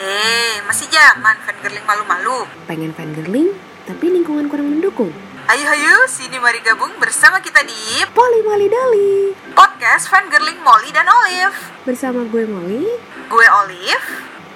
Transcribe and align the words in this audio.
Eh, 0.00 0.64
masih 0.64 0.88
zaman 0.88 1.36
fangirling 1.44 1.84
malu-malu. 1.84 2.48
Pengen 2.64 2.96
fangirling, 2.96 3.52
tapi 3.84 4.08
lingkungan 4.08 4.48
kurang 4.48 4.72
mendukung. 4.72 5.12
Ayo 5.44 5.68
ayo, 5.68 6.08
sini 6.08 6.40
mari 6.40 6.64
gabung 6.64 6.88
bersama 6.96 7.36
kita 7.36 7.60
di 7.60 8.00
Poli 8.08 8.40
Mali 8.40 8.64
Dali. 8.64 9.12
podcast 9.52 10.08
fangirling 10.08 10.56
Molly 10.64 10.88
dan 10.88 11.04
Olive. 11.04 11.52
Bersama 11.84 12.24
gue 12.24 12.48
Molly, 12.48 12.88
Gue 13.28 13.44
Olive, 13.60 14.06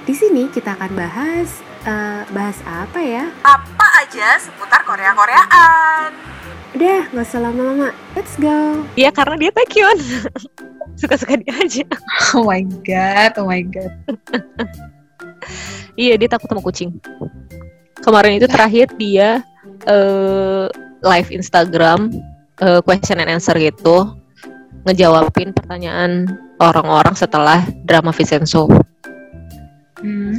di 0.09 0.17
sini 0.17 0.49
kita 0.49 0.81
akan 0.81 0.97
bahas 0.97 1.61
eh, 1.85 2.25
bahas 2.33 2.57
apa 2.65 3.05
ya? 3.05 3.29
apa 3.45 3.87
aja 4.01 4.41
seputar 4.41 4.81
Korea-Koreaan. 4.89 6.09
Udah, 6.73 7.05
nggak 7.13 7.27
usah 7.29 7.45
lama-lama. 7.45 7.93
Let's 8.17 8.33
go. 8.41 8.81
Iya 8.97 9.13
karena 9.13 9.37
dia 9.37 9.51
Taekyon 9.53 9.99
Suka-suka 11.01 11.37
dia 11.37 11.53
aja 11.55 11.85
Oh 12.33 12.49
my 12.49 12.65
god, 12.81 13.33
oh 13.39 13.47
my 13.47 13.61
god. 13.61 13.93
Iya 15.95 16.15
dia 16.19 16.29
takut 16.29 16.51
sama 16.51 16.63
kucing. 16.63 16.91
Kemarin 18.03 18.37
itu 18.37 18.47
terakhir 18.51 18.91
dia 18.99 19.41
eh 19.87 20.67
live 21.05 21.31
Instagram 21.31 22.11
eh, 22.61 22.81
Question 22.83 23.23
and 23.23 23.31
answer 23.31 23.55
gitu. 23.57 24.13
Ngejawabin 24.85 25.57
pertanyaan 25.57 26.29
orang-orang 26.61 27.17
setelah 27.17 27.65
drama 27.89 28.13
Vincenzo. 28.13 28.69
Hmm. 30.03 30.37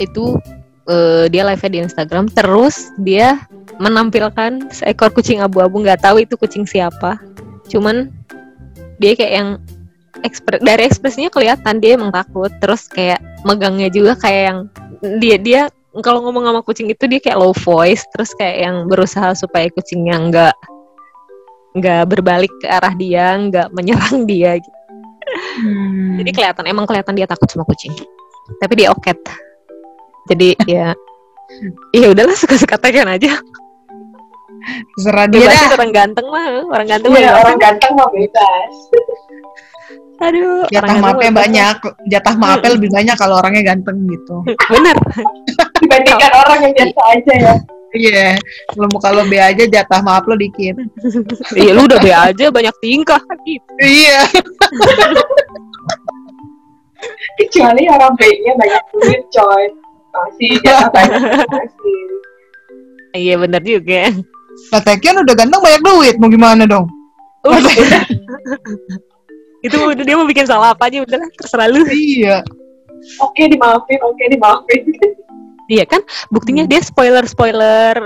Itu 0.00 0.40
eh, 0.88 1.30
dia 1.30 1.46
live 1.46 1.62
di 1.70 1.78
Instagram 1.84 2.32
Terus 2.32 2.90
dia 2.98 3.44
menampilkan 3.78 4.70
seekor 4.70 5.12
kucing 5.12 5.42
abu-abu. 5.42 5.82
Nggak 5.82 6.02
tahu 6.02 6.24
itu 6.24 6.34
kucing 6.40 6.64
siapa. 6.66 7.20
Cuman 7.68 8.10
dia 8.98 9.12
kayak 9.18 9.32
yang 9.34 9.48
ekspre 10.22 10.62
dari 10.62 10.86
ekspresinya 10.86 11.32
kelihatan 11.32 11.82
dia 11.82 11.98
emang 11.98 12.14
takut. 12.14 12.52
Terus 12.62 12.86
kayak 12.86 13.18
megangnya 13.42 13.90
juga 13.90 14.14
kayak 14.14 14.42
yang 14.46 14.58
dia 15.18 15.36
dia 15.40 15.62
kalau 16.02 16.22
ngomong 16.26 16.46
sama 16.46 16.60
kucing 16.62 16.90
itu 16.90 17.04
dia 17.06 17.20
kayak 17.22 17.38
low 17.38 17.54
voice 17.54 18.02
terus 18.14 18.34
kayak 18.34 18.66
yang 18.66 18.76
berusaha 18.90 19.34
supaya 19.34 19.70
kucingnya 19.70 20.16
nggak 20.30 20.54
nggak 21.74 22.02
berbalik 22.06 22.50
ke 22.62 22.66
arah 22.70 22.94
dia 22.94 23.34
nggak 23.38 23.68
menyerang 23.74 24.26
dia. 24.30 24.60
Gitu. 24.62 24.80
Hmm. 25.34 26.20
jadi 26.20 26.30
kelihatan 26.36 26.64
emang 26.68 26.84
kelihatan 26.84 27.16
dia 27.16 27.26
takut 27.26 27.48
sama 27.50 27.66
kucing. 27.66 27.94
Tapi 28.60 28.72
dia 28.76 28.92
oket. 28.92 29.18
Jadi 30.30 30.54
ya 30.68 30.92
ya 31.92 32.06
udahlah 32.12 32.36
suka-suka 32.36 32.76
tekan 32.80 33.08
aja 33.08 33.40
Terserah 34.96 35.26
dia 35.28 35.40
bebas 35.44 35.74
orang 35.76 35.92
ganteng 35.92 36.26
mah 36.26 36.46
orang 36.66 36.86
ganteng 36.88 37.10
Iya, 37.12 37.20
mah 37.30 37.40
orang 37.44 37.58
ganteng 37.60 37.92
mah 37.94 38.08
bebas. 38.10 38.74
aduh 40.14 40.62
Jatah 40.70 40.96
maafnya 40.96 41.32
banyak. 41.34 41.76
Jatah 42.06 42.34
maafnya 42.38 42.70
lebih 42.78 42.90
banyak 42.90 43.16
kalau 43.18 43.34
orangnya 43.42 43.62
ganteng 43.74 43.98
gitu. 44.06 44.36
bener 44.72 44.96
Dibandingkan 45.82 46.32
orang 46.32 46.58
yang 46.64 46.72
biasa 46.72 47.00
aja 47.12 47.32
ya. 47.34 47.54
Iya. 47.94 48.28
Kalau 48.74 48.88
muka 48.90 49.14
lo 49.14 49.22
B 49.24 49.38
aja 49.38 49.62
jatah 49.70 50.02
maaf 50.02 50.26
lo 50.26 50.34
dikit. 50.34 50.74
iya 51.60 51.70
lu 51.70 51.86
udah 51.86 51.98
be 52.02 52.10
aja 52.10 52.50
banyak 52.50 52.74
tingkah 52.82 53.22
gitu 53.46 53.70
Iya. 53.78 54.26
Kecuali 57.38 57.82
orang 57.90 58.14
baiknya 58.16 58.52
banyak 58.56 58.82
duit 58.94 59.22
coy. 59.30 59.64
Masih 60.14 60.50
jatah 60.62 61.04
banyak 61.10 61.46
masih. 61.50 62.00
iya 63.14 63.34
bener 63.38 63.62
juga 63.62 64.10
Taekyon 64.72 65.22
udah 65.22 65.34
ganteng 65.34 65.60
banyak 65.62 65.82
duit. 65.82 66.14
Mau 66.18 66.28
gimana 66.28 66.66
dong? 66.66 66.90
Udah. 67.44 67.60
itu 69.64 69.76
udah 69.80 70.04
dia 70.04 70.16
mau 70.16 70.28
bikin 70.28 70.44
salah 70.44 70.76
apa 70.76 70.92
aja 70.92 71.00
udahlah 71.00 71.28
terserah 71.40 71.68
lu 71.72 71.88
Iya. 71.88 72.44
Oke 73.20 73.48
dimaafin, 73.48 74.00
oke 74.04 74.22
dimaafin. 74.28 74.82
iya 75.72 75.88
kan 75.88 76.04
buktinya 76.28 76.68
dia 76.68 76.84
spoiler 76.84 77.24
spoiler 77.24 77.96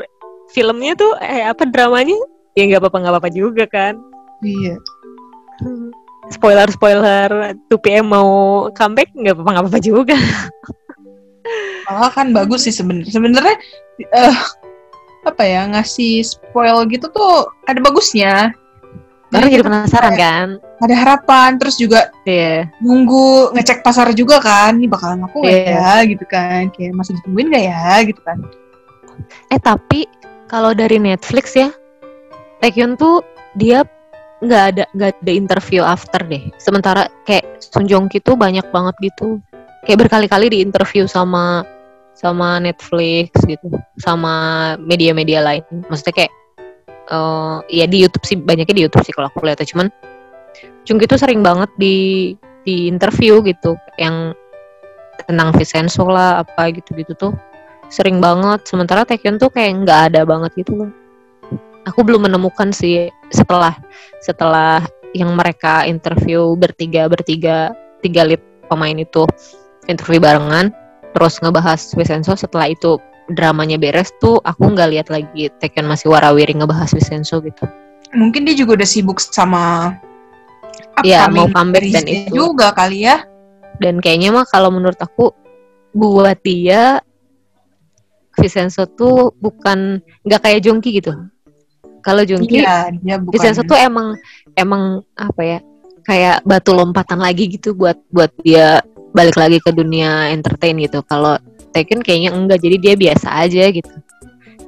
filmnya 0.54 0.94
tuh 0.94 1.18
eh 1.18 1.42
apa 1.42 1.66
dramanya 1.66 2.14
ya 2.54 2.62
nggak 2.70 2.86
apa-apa 2.86 2.96
nggak 3.02 3.12
apa-apa 3.18 3.30
juga 3.34 3.64
kan 3.66 3.98
Iya. 4.46 4.78
spoiler 6.30 6.70
spoiler 6.70 7.58
2PM 7.66 8.06
mau 8.14 8.30
comeback 8.70 9.10
nggak 9.18 9.34
apa-apa 9.34 9.50
nggak 9.50 9.64
apa-apa 9.66 9.80
juga 9.82 10.14
Malah 11.88 12.12
kan 12.12 12.36
bagus 12.36 12.68
sih 12.68 12.74
sebenarnya. 12.74 13.08
Sebenarnya 13.08 13.56
eh 14.12 14.36
apa 15.26 15.42
ya 15.44 15.66
ngasih 15.70 16.22
spoil 16.22 16.86
gitu 16.90 17.10
tuh 17.10 17.50
ada 17.66 17.78
bagusnya. 17.82 18.52
karena 19.28 19.44
Jadi 19.52 19.60
penasaran 19.60 20.14
kan? 20.16 20.48
Ada 20.80 20.94
harapan 20.96 21.60
terus 21.60 21.76
juga 21.76 22.08
iya. 22.24 22.64
nunggu 22.80 23.52
ngecek 23.52 23.84
pasar 23.84 24.08
juga 24.16 24.40
kan 24.40 24.80
ini 24.80 24.88
bakalan 24.88 25.20
laku 25.20 25.44
nggak 25.44 25.52
Iya. 25.52 25.76
ya? 25.76 25.94
Gitu 26.08 26.24
kan 26.24 26.62
kayak 26.72 26.96
masih 26.96 27.12
ditungguin 27.20 27.52
nggak 27.52 27.64
ya? 27.68 27.84
Gitu 28.08 28.20
kan. 28.24 28.38
Eh 29.52 29.60
tapi 29.60 30.08
kalau 30.48 30.72
dari 30.72 30.96
Netflix 30.96 31.52
ya 31.52 31.68
Taekyon 32.64 32.96
tuh 32.96 33.20
dia 33.54 33.84
nggak 34.40 34.62
ada 34.72 34.84
nggak 34.96 35.10
ada 35.20 35.32
interview 35.34 35.82
after 35.84 36.24
deh. 36.24 36.48
Sementara 36.56 37.12
kayak 37.28 37.44
Sun 37.60 37.84
Jong 37.84 38.08
Ki 38.08 38.24
tuh 38.24 38.32
banyak 38.32 38.64
banget 38.72 38.96
gitu. 39.02 39.44
Kayak 39.84 40.08
berkali-kali 40.08 40.46
di 40.56 40.58
interview 40.64 41.04
sama 41.04 41.68
sama 42.18 42.58
Netflix 42.58 43.30
gitu 43.46 43.70
sama 44.02 44.74
media-media 44.82 45.38
lain. 45.38 45.62
Maksudnya 45.86 46.26
kayak 46.26 46.32
eh 47.08 47.56
ya 47.72 47.86
di 47.88 48.04
YouTube 48.04 48.26
sih 48.26 48.36
banyaknya 48.36 48.74
di 48.74 48.84
YouTube 48.84 49.06
sih 49.06 49.14
kalau 49.14 49.32
aku 49.32 49.46
lihat 49.46 49.62
cuman 49.64 49.88
Jung 50.84 50.98
Ki 51.00 51.08
tuh 51.08 51.16
sering 51.16 51.40
banget 51.40 51.70
di 51.78 52.34
di 52.66 52.90
interview 52.90 53.40
gitu 53.46 53.78
yang 53.96 54.36
tentang 55.24 55.54
Vincenzo 55.54 56.04
lah 56.10 56.42
apa 56.42 56.74
gitu-gitu 56.74 57.14
tuh. 57.16 57.32
Sering 57.88 58.20
banget. 58.20 58.68
Sementara 58.68 59.08
Taekyon 59.08 59.40
tuh 59.40 59.48
kayak 59.48 59.86
nggak 59.86 60.00
ada 60.12 60.20
banget 60.28 60.52
gitu 60.60 60.84
loh. 60.84 60.90
Aku 61.88 62.04
belum 62.04 62.28
menemukan 62.28 62.68
sih 62.74 63.08
setelah 63.32 63.72
setelah 64.20 64.84
yang 65.16 65.32
mereka 65.32 65.88
interview 65.88 66.52
bertiga 66.52 67.08
bertiga 67.08 67.72
tiga 68.04 68.28
lead 68.28 68.42
pemain 68.68 68.96
itu 68.96 69.24
interview 69.88 70.20
barengan 70.20 70.68
terus 71.16 71.40
ngebahas 71.40 71.80
Vincenzo 71.96 72.36
setelah 72.36 72.68
itu 72.68 72.98
dramanya 73.32 73.76
beres 73.76 74.08
tuh 74.20 74.40
aku 74.44 74.72
nggak 74.72 74.88
lihat 74.92 75.08
lagi 75.12 75.52
Taekyon 75.60 75.84
masih 75.84 76.08
warawiri 76.12 76.56
ngebahas 76.56 76.92
Vincenzo 76.96 77.40
gitu. 77.44 77.64
Mungkin 78.16 78.48
dia 78.48 78.56
juga 78.56 78.80
udah 78.80 78.88
sibuk 78.88 79.20
sama 79.20 79.92
Iya, 81.04 81.28
upcoming 81.28 81.36
mau 81.36 81.46
comeback 81.54 81.84
dan 81.94 82.04
itu. 82.08 82.30
juga 82.34 82.74
kali 82.74 83.06
ya. 83.06 83.22
Dan 83.78 84.02
kayaknya 84.02 84.34
mah 84.34 84.46
kalau 84.48 84.72
menurut 84.74 84.98
aku 84.98 85.30
buat 85.94 86.38
dia 86.42 86.98
Vincenzo 88.38 88.86
tuh 88.94 89.34
bukan 89.38 89.98
nggak 90.26 90.40
kayak 90.42 90.60
Jongki 90.66 90.98
gitu. 91.02 91.14
Kalau 92.02 92.22
Jongki 92.22 92.62
iya 92.62 92.90
dia 92.94 93.18
bukan. 93.18 93.34
Vincenzo 93.34 93.62
tuh 93.66 93.78
emang 93.78 94.14
emang 94.54 95.02
apa 95.18 95.42
ya 95.42 95.58
kayak 96.06 96.42
batu 96.46 96.72
lompatan 96.72 97.20
lagi 97.20 97.50
gitu 97.52 97.76
buat 97.76 97.98
buat 98.08 98.32
dia 98.42 98.80
balik 99.12 99.36
lagi 99.36 99.58
ke 99.62 99.70
dunia 99.72 100.32
entertain 100.32 100.76
gitu. 100.78 101.00
Kalau 101.04 101.36
Taekyon 101.72 102.00
kayaknya 102.00 102.30
enggak, 102.32 102.58
jadi 102.64 102.76
dia 102.80 102.94
biasa 102.96 103.28
aja 103.44 103.64
gitu. 103.68 103.94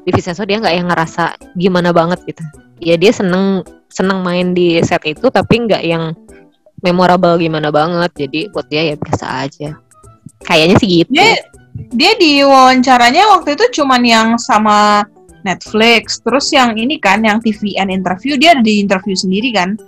Di 0.04 0.10
Vincenzo 0.12 0.44
dia 0.44 0.60
nggak 0.60 0.74
yang 0.76 0.88
ngerasa 0.88 1.24
gimana 1.56 1.90
banget 1.92 2.20
gitu. 2.28 2.44
Ya 2.80 2.96
dia 2.96 3.12
seneng 3.12 3.64
seneng 3.90 4.22
main 4.22 4.52
di 4.52 4.78
set 4.84 5.02
itu 5.04 5.26
tapi 5.28 5.66
nggak 5.66 5.82
yang 5.84 6.12
memorable 6.84 7.36
gimana 7.40 7.72
banget. 7.72 8.12
Jadi 8.26 8.52
buat 8.52 8.68
dia 8.68 8.92
ya 8.92 8.96
biasa 8.96 9.26
aja. 9.48 9.68
Kayaknya 10.44 10.76
sih 10.80 10.88
gitu. 11.04 11.12
dia 11.12 11.36
dia 11.92 12.12
di 12.18 12.42
wawancaranya 12.42 13.28
waktu 13.36 13.54
itu 13.56 13.80
cuman 13.80 14.02
yang 14.04 14.28
sama 14.40 15.04
Netflix 15.44 16.20
terus 16.20 16.52
yang 16.52 16.76
ini 16.76 17.00
kan 17.00 17.24
yang 17.24 17.40
TVN 17.40 17.88
interview 17.88 18.36
dia 18.36 18.52
ada 18.52 18.62
di 18.64 18.82
interview 18.82 19.16
sendiri 19.16 19.52
kan 19.54 19.78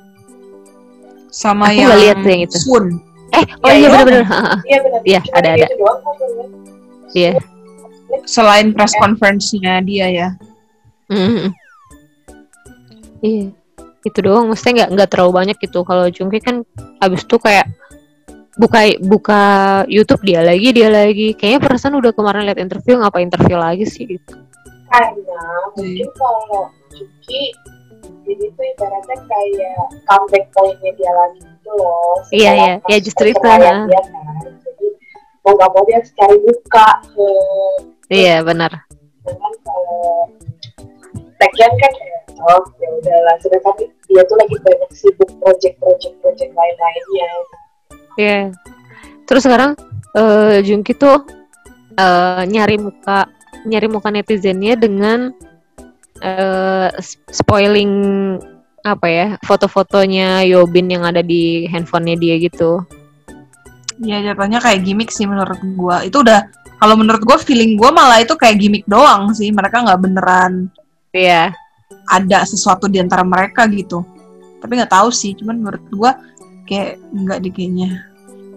sama 1.33 1.73
Aku 1.73 1.81
yang 1.81 1.93
lihat 1.97 2.19
yang 2.25 2.41
itu. 2.45 2.57
Sun 2.57 3.12
Eh, 3.33 3.45
oh 3.65 3.69
Ya, 3.69 3.75
iya 3.75 3.89
iya. 3.89 3.89
bener-bener. 4.05 4.25
Iya 4.69 4.79
benar. 4.85 5.01
Iya, 5.03 5.21
ada, 5.33 5.49
ada. 5.57 5.67
Iya. 7.13 7.33
selain 8.29 8.77
press 8.77 8.93
conference-nya 9.01 9.81
dia 9.81 10.05
ya 10.13 10.29
Mm. 11.09 11.53
Iya. 13.21 13.47
Itu 14.03 14.19
doang 14.25 14.49
maksudnya 14.49 14.85
nggak 14.85 14.91
nggak 14.97 15.09
terlalu 15.13 15.33
banyak 15.33 15.57
gitu. 15.61 15.85
Kalau 15.85 16.09
Jungki 16.09 16.41
kan 16.41 16.65
abis 17.05 17.23
itu 17.29 17.37
kayak 17.37 17.69
buka 18.57 18.97
buka 19.05 19.43
YouTube 19.93 20.25
dia 20.25 20.41
lagi 20.41 20.73
dia 20.73 20.89
lagi. 20.89 21.37
Kayaknya 21.37 21.61
perasaan 21.69 22.01
udah 22.01 22.13
kemarin 22.17 22.49
lihat 22.49 22.59
interview 22.61 22.97
ngapa 23.01 23.21
interview 23.21 23.61
lagi 23.61 23.85
sih 23.85 24.09
gitu. 24.09 24.33
Karena 24.89 25.41
mungkin 25.77 26.09
kalau 26.17 26.73
Juki 26.97 27.53
ini 28.29 28.47
tuh 28.57 28.65
ibaratnya 28.77 29.17
kayak 29.29 29.77
comeback 30.09 30.45
pointnya 30.57 30.93
dia 30.97 31.13
lagi 31.13 31.41
gitu 31.63 31.71
loh. 31.79 32.19
Iya, 32.35 32.51
iya. 32.53 32.75
Ya, 32.91 32.99
justru 32.99 33.31
itu, 33.31 33.39
dia 33.39 33.55
kan. 33.63 33.87
Jadi 33.87 34.87
mau 35.47 35.55
nggak 35.55 35.71
mau 35.71 35.83
dia 35.87 35.97
harus 36.03 36.11
cari 36.19 36.37
buka 36.43 36.89
ke 37.07 37.27
Iya 38.11 38.37
benar. 38.43 38.73
dengan 39.23 39.53
kalau 39.63 40.27
Taekyon 41.39 41.73
kan 41.79 41.93
ya, 41.95 42.19
oh 42.43 42.63
ya 42.83 42.89
udahlah 42.99 43.35
sedangkan 43.39 43.75
dia 44.11 44.23
tuh 44.27 44.35
lagi 44.35 44.57
banyak 44.59 44.91
sibuk 44.91 45.31
project-project 45.39 46.15
project 46.19 46.51
lain-lainnya 46.51 47.31
Iya. 48.19 48.41
Terus 49.27 49.43
sekarang 49.47 49.79
eh 50.19 50.59
Jungki 50.67 50.99
tuh 50.99 51.23
eh, 51.95 52.43
nyari 52.47 52.83
muka 52.83 53.31
nyari 53.63 53.87
muka 53.87 54.11
netizennya 54.11 54.75
dengan 54.75 55.31
s- 56.99 57.19
spoiling 57.31 57.95
apa 58.83 59.07
ya 59.07 59.27
foto-fotonya 59.47 60.43
Yobin 60.43 60.91
yang 60.91 61.07
ada 61.07 61.23
di 61.23 61.71
handphonenya 61.71 62.17
dia 62.19 62.35
gitu. 62.39 62.83
Ya 64.03 64.19
jatuhnya 64.19 64.59
kayak 64.59 64.83
gimmick 64.83 65.15
sih 65.15 65.25
menurut 65.25 65.59
gua. 65.79 66.03
Itu 66.03 66.27
udah 66.27 66.51
kalau 66.77 66.99
menurut 66.99 67.23
gua 67.23 67.39
feeling 67.39 67.79
gua 67.79 67.95
malah 67.95 68.19
itu 68.19 68.35
kayak 68.35 68.59
gimmick 68.59 68.85
doang 68.91 69.31
sih. 69.33 69.55
Mereka 69.55 69.87
nggak 69.87 70.01
beneran 70.03 70.53
Iya. 71.15 71.55
ada 72.11 72.43
sesuatu 72.43 72.91
di 72.91 72.99
antara 72.99 73.23
mereka 73.23 73.71
gitu. 73.71 74.03
Tapi 74.59 74.73
nggak 74.79 74.91
tahu 74.91 75.15
sih, 75.15 75.39
cuman 75.39 75.63
menurut 75.63 75.85
gua 75.95 76.19
kayak 76.67 76.99
nggak 77.15 77.39
deh 77.47 77.53
kayaknya. 77.55 77.91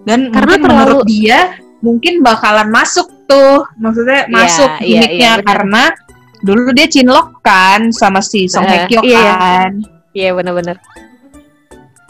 Dan 0.06 0.34
Karena 0.34 0.58
mungkin 0.58 0.62
terlalu- 0.66 0.74
menurut 0.74 1.06
dia 1.06 1.40
mungkin 1.82 2.14
bakalan 2.26 2.70
masuk 2.74 3.06
tuh, 3.30 3.66
maksudnya 3.78 4.26
Iya, 4.26 4.34
masuk 4.34 4.70
iya, 4.70 4.82
gimmicknya 4.82 5.14
iya, 5.22 5.34
benar. 5.38 5.46
karena 5.46 5.84
dulu 6.42 6.70
dia 6.74 6.88
cinlok 6.90 7.28
kan 7.42 7.90
sama 7.90 8.22
si 8.22 8.50
Song 8.50 8.66
Hye 8.66 8.86
Kyo 8.90 9.02
iya, 9.06 9.70
iya. 10.16 10.24
Iya 10.26 10.30
benar-benar. 10.34 10.78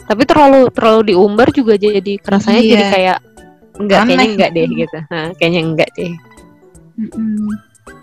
Tapi 0.06 0.22
terlalu 0.22 0.70
terlalu 0.70 1.00
diumbar 1.10 1.50
juga 1.50 1.74
jadi 1.74 2.14
kerasanya 2.16 2.62
Iya. 2.62 2.70
jadi 2.70 2.84
kayak 2.88 3.18
enggak 3.76 3.98
Aneh. 3.98 4.06
kayaknya 4.08 4.26
enggak 4.30 4.50
deh 4.54 4.66
gitu. 4.72 4.98
Nah, 5.10 5.26
kayaknya 5.34 5.60
enggak 5.66 5.90
deh 5.92 6.12
Mm-mm. 6.96 7.50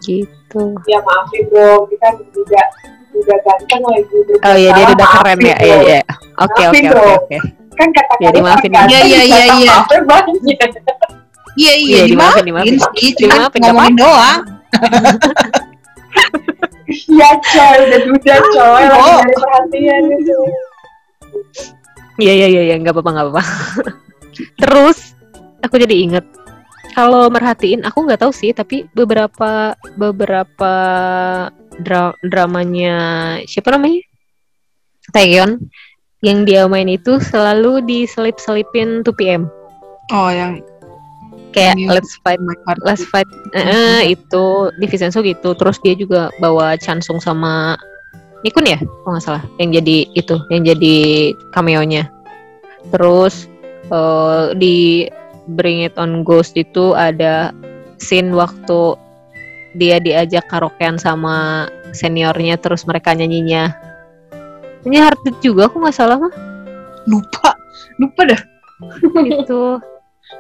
gitu. 0.03 0.63
Ya 0.85 0.99
maafin 1.01 1.43
bro, 1.47 1.87
kita 1.87 2.07
juga 2.29 2.61
juga 3.09 3.33
ganteng 3.41 3.81
lagi. 3.87 4.17
Oh 4.43 4.53
iya 4.53 4.69
dia 4.69 4.85
udah 4.91 5.07
keren 5.17 5.39
ya. 5.39 5.55
Iya 5.57 5.77
iya. 5.81 6.01
Oke 6.37 6.61
oke 6.67 6.87
oke 6.91 7.11
oke. 7.23 7.37
Kan 7.73 7.89
kata 7.89 8.13
Iya, 8.21 8.29
dimaafin. 8.29 8.69
Iya, 8.69 8.99
iya, 9.01 9.21
iya, 9.25 9.43
iya. 9.57 9.75
Iya 11.55 11.73
iya, 11.73 11.73
Iya, 11.73 12.01
dimaafin, 12.05 12.43
dimaafin, 12.45 12.75
dimaafin. 12.77 12.77
sih, 12.93 13.09
cuman 13.17 13.33
Dimaafin, 13.33 13.59
nggak 13.61 13.73
ngomongin 13.73 13.95
doang. 13.97 14.39
Iya 17.09 17.29
coy, 17.41 17.77
udah 17.89 17.99
duda 18.05 18.35
coy, 18.53 18.83
lagi 18.85 19.09
Oh. 19.09 19.21
perhatian 19.23 20.01
gitu. 20.13 20.37
Iya 22.21 22.33
iya 22.37 22.47
iya 22.47 22.61
iya 22.69 22.75
nggak 22.77 22.93
apa-apa 22.93 23.09
nggak 23.09 23.25
apa-apa. 23.29 23.43
Terus 24.61 24.97
aku 25.63 25.81
jadi 25.81 25.95
inget 25.95 26.25
kalau 26.93 27.25
merhatiin 27.33 27.81
aku 27.81 28.05
nggak 28.05 28.21
tahu 28.21 28.29
sih 28.29 28.53
tapi 28.53 28.85
beberapa 28.93 29.73
beberapa 29.97 30.73
dra- 31.81 32.17
dramanya 32.21 32.97
siapa 33.49 33.73
namanya 33.73 34.05
Taeyeon 35.09 35.57
yang 36.21 36.45
dia 36.45 36.69
main 36.69 36.85
itu 36.87 37.17
selalu 37.17 37.81
diselip-selipin 37.83 39.01
2PM 39.01 39.49
Oh 40.13 40.29
yang 40.29 40.61
kayak 41.53 41.77
Yang 41.77 42.01
let's 42.01 42.13
fight 42.25 42.41
My 42.41 42.57
Heart 42.65 42.81
let's 42.83 43.05
fight 43.07 43.29
eh, 43.53 44.17
itu 44.17 44.73
di 44.81 44.85
Vincenzo 44.89 45.21
gitu. 45.21 45.53
Terus 45.53 45.77
dia 45.85 45.93
juga 45.93 46.33
bawa 46.41 46.75
Chansung 46.81 47.21
sama 47.21 47.77
Nikun 48.43 48.67
ya 48.67 48.79
kalau 48.81 49.15
nggak 49.15 49.23
salah. 49.23 49.43
Yang 49.61 49.69
jadi 49.79 49.97
itu 50.17 50.35
yang 50.51 50.61
jadi 50.67 50.97
cameo-nya. 51.55 52.09
Terus 52.91 53.47
eh, 53.87 54.45
di 54.57 55.07
Bring 55.53 55.85
It 55.85 55.95
On 55.95 56.25
Ghost 56.25 56.57
itu 56.57 56.97
ada 56.97 57.53
scene 58.01 58.33
waktu 58.35 58.99
dia 59.79 59.97
diajak 59.97 60.49
karaokean 60.51 60.99
sama 60.99 61.69
seniornya 61.93 62.59
terus 62.59 62.83
mereka 62.83 63.15
nyanyinya. 63.15 63.71
Ini 64.83 64.99
heartbeat 64.99 65.39
juga 65.39 65.71
aku 65.71 65.79
nggak 65.79 65.95
salah 65.95 66.19
mah. 66.19 66.33
Lupa. 67.07 67.55
Lupa 68.01 68.27
dah. 68.27 68.41
gitu 69.23 69.79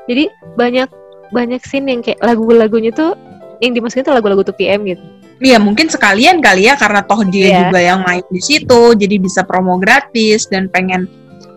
jadi 0.09 0.27
banyak 0.59 0.89
banyak 1.33 1.61
scene 1.65 1.89
yang 1.89 2.01
kayak 2.05 2.21
lagu-lagunya 2.21 2.93
tuh 2.93 3.17
yang 3.59 3.73
dimasukin 3.73 4.05
tuh 4.05 4.13
lagu-lagu 4.13 4.45
2PM 4.45 4.85
gitu 4.85 5.03
Iya 5.43 5.57
mungkin 5.59 5.89
sekalian 5.91 6.39
kali 6.39 6.69
ya 6.71 6.77
karena 6.79 7.03
toh 7.03 7.19
dia 7.27 7.51
Iya. 7.51 7.59
juga 7.67 7.79
yang 7.83 7.99
main 8.05 8.23
di 8.31 8.39
situ 8.39 8.93
jadi 8.95 9.17
bisa 9.19 9.43
promo 9.43 9.75
gratis 9.81 10.47
dan 10.47 10.71
pengen 10.71 11.09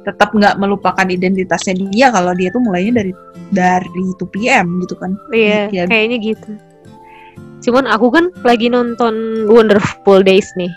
tetap 0.02 0.34
nggak 0.34 0.58
melupakan 0.58 1.06
identitasnya 1.06 1.76
dia 1.92 2.10
kalau 2.10 2.34
dia 2.34 2.50
tuh 2.50 2.62
mulainya 2.62 3.02
dari 3.02 3.12
dari 3.54 4.02
2PM 4.18 4.82
gitu 4.82 4.94
kan. 4.98 5.14
Iya, 5.30 5.70
Iya. 5.70 5.84
kayaknya 5.86 6.18
gitu. 6.18 6.50
Cuman 7.62 7.86
aku 7.86 8.10
kan 8.10 8.30
lagi 8.42 8.70
nonton 8.70 9.46
Wonderful 9.46 10.22
Days 10.22 10.50
nih. 10.58 10.70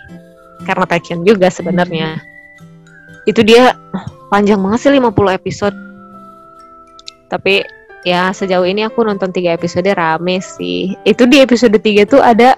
Karena 0.65 0.85
Taekyon 0.85 1.25
juga 1.25 1.49
sebenarnya. 1.49 2.17
Itu 3.25 3.41
dia 3.45 3.73
panjang 4.29 4.61
banget 4.61 4.85
sih 4.85 4.91
50 4.93 5.33
episode. 5.33 5.77
Tapi 7.29 7.61
ya 8.07 8.31
sejauh 8.31 8.63
ini 8.63 8.87
aku 8.87 9.03
nonton 9.03 9.31
tiga 9.31 9.55
episode 9.55 9.87
rame 9.95 10.39
sih. 10.39 10.95
Itu 11.03 11.27
di 11.27 11.43
episode 11.43 11.75
3 11.75 12.07
tuh 12.07 12.21
ada 12.23 12.55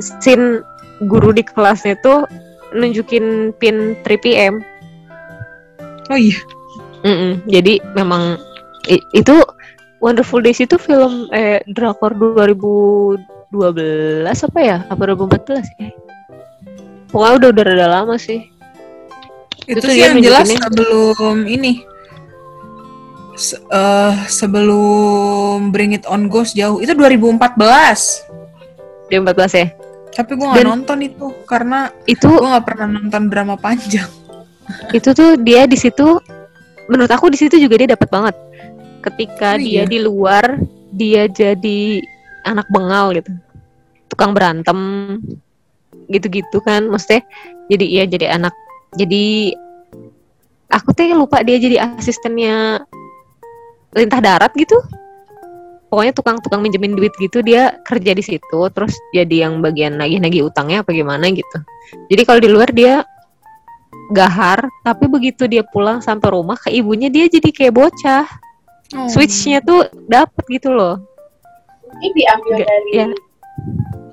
scene 0.00 0.64
guru 1.08 1.32
di 1.32 1.40
kelasnya 1.44 1.96
tuh 2.04 2.28
nunjukin 2.76 3.56
pin 3.56 3.96
3PM. 4.04 4.60
Oh 6.10 6.18
iya. 6.18 6.36
Mm-mm. 7.00 7.40
Jadi 7.48 7.80
memang 7.96 8.36
itu 9.16 9.40
Wonderful 10.00 10.40
Days 10.40 10.60
itu 10.60 10.80
film 10.80 11.28
eh 11.32 11.60
drakor 11.76 12.16
2012 12.16 13.20
apa 14.24 14.60
ya? 14.60 14.84
Apa 14.88 15.12
2014 15.12 15.64
ya? 15.80 15.90
Pokoknya 17.10 17.34
udah 17.36 17.48
udah 17.52 17.64
rada 17.66 17.86
lama 17.88 18.14
sih. 18.16 18.48
Itu, 19.68 19.80
Itu 19.84 19.86
sih 19.92 20.00
yang 20.00 20.18
jelas 20.24 20.48
sebelum 20.48 21.44
ini 21.44 21.84
Se- 23.40 23.56
eh, 23.58 24.14
sebelum 24.28 25.72
Bring 25.72 25.96
It 25.96 26.04
On 26.04 26.28
Ghost 26.28 26.52
jauh 26.52 26.76
itu 26.78 26.92
2014 26.92 27.40
2014 29.08 29.16
ya. 29.56 29.66
tapi 30.10 30.36
gue 30.36 30.44
nggak 30.44 30.66
nonton 30.66 30.98
itu 31.00 31.32
karena 31.48 31.88
Itu 32.04 32.28
gue 32.28 32.44
nggak 32.44 32.66
pernah 32.68 32.86
nonton 33.00 33.32
drama 33.32 33.56
panjang 33.56 34.10
itu 34.96 35.10
tuh 35.10 35.40
dia 35.40 35.64
di 35.64 35.74
situ 35.74 36.20
menurut 36.86 37.08
aku 37.08 37.30
di 37.30 37.38
situ 37.38 37.54
juga 37.56 37.78
dia 37.78 37.94
dapat 37.94 38.10
banget. 38.10 38.36
Ketika 39.00 39.54
Oh, 39.54 39.62
dia 39.62 39.82
iya. 39.82 39.84
di 39.86 39.98
luar 40.02 40.58
dia 40.90 41.30
jadi 41.30 42.02
anak 42.44 42.66
bengal 42.68 43.14
gitu. 43.14 43.30
Tukang 44.10 44.34
berantem 44.34 44.76
gitu-gitu 46.10 46.58
kan 46.60 46.90
maksudnya 46.90 47.22
jadi 47.70 47.86
iya 47.86 48.04
jadi 48.10 48.26
anak 48.34 48.50
jadi 48.98 49.54
aku 50.66 50.90
tuh 50.90 51.14
lupa 51.14 51.46
dia 51.46 51.62
jadi 51.62 51.86
asistennya 51.94 52.82
lintah 53.94 54.20
darat 54.22 54.52
gitu. 54.54 54.78
Pokoknya 55.90 56.14
tukang-tukang 56.14 56.62
minjemin 56.62 56.94
duit 56.94 57.10
gitu 57.18 57.42
dia 57.42 57.82
kerja 57.82 58.14
di 58.14 58.22
situ 58.22 58.60
terus 58.70 58.94
jadi 59.10 59.50
yang 59.50 59.58
bagian 59.58 59.98
nagih-nagih 59.98 60.46
utangnya 60.46 60.86
apa 60.86 60.94
gimana 60.94 61.26
gitu. 61.34 61.58
Jadi 62.06 62.22
kalau 62.22 62.38
di 62.38 62.50
luar 62.50 62.70
dia 62.70 63.02
gahar 64.14 64.70
tapi 64.86 65.10
begitu 65.10 65.50
dia 65.50 65.66
pulang 65.66 65.98
sampai 65.98 66.30
rumah 66.30 66.54
ke 66.54 66.70
ibunya 66.70 67.10
dia 67.10 67.26
jadi 67.26 67.50
kayak 67.50 67.74
bocah. 67.74 68.26
Oh. 68.90 69.06
switchnya 69.06 69.62
tuh 69.62 69.86
dapet 70.10 70.44
gitu 70.50 70.74
loh. 70.74 70.98
Ini 72.02 72.10
diambil 72.10 72.58
Nggak, 72.58 72.66
dari 72.66 72.90
ya. 72.90 73.06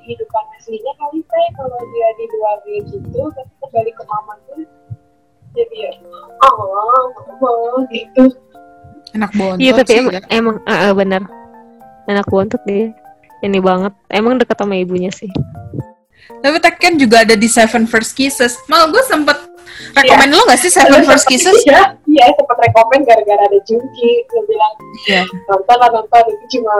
kehidupan 0.01 0.43
aslinya 0.53 0.93
kali 1.01 1.21
teh. 1.25 1.47
Kalau 1.57 1.81
dia 1.93 2.09
di 2.13 2.25
luar 2.29 2.57
gitu 2.65 3.21
tapi 3.33 3.53
kembali 3.57 3.91
ke 3.93 4.03
mama 4.05 4.33
tuh 4.45 4.65
jadi 5.57 5.77
ya 5.89 5.91
oh 6.45 7.09
mama 7.41 7.85
gitu 7.89 8.23
enak 9.15 9.31
bontot 9.35 9.61
iya 9.61 9.71
tapi 9.75 9.91
sih 9.93 9.99
emang, 10.01 10.13
ya. 10.13 10.21
emang 10.33 10.55
eh, 10.65 10.79
eh, 10.89 10.93
bener 10.95 11.21
anak 12.07 12.27
bontot 12.27 12.61
dia 12.67 12.91
ini 13.45 13.59
banget 13.61 13.93
emang 14.09 14.39
deket 14.41 14.57
sama 14.57 14.75
ibunya 14.75 15.11
sih 15.13 15.29
Tapi 16.37 16.59
Tekken 16.59 16.99
juga 16.99 17.23
ada 17.23 17.39
di 17.39 17.47
Seven 17.47 17.87
First 17.87 18.11
Kisses. 18.13 18.59
Malah 18.67 18.91
gue 18.91 18.99
sempet 19.07 19.37
rekomen 19.95 20.29
lo 20.35 20.43
gak 20.43 20.59
sih 20.59 20.67
Seven 20.67 21.07
First 21.07 21.23
Kisses? 21.23 21.55
Iya, 21.63 21.95
iya 22.03 22.25
sempat 22.35 22.57
rekomen 22.59 23.07
gara-gara 23.07 23.41
ada 23.47 23.59
Junki 23.63 24.11
dia 24.27 24.41
bilang 24.43 24.75
Iya. 25.07 25.21
nonton 25.47 25.77
lah 25.79 25.89
nonton 25.93 26.23
itu 26.27 26.59
cuma 26.59 26.75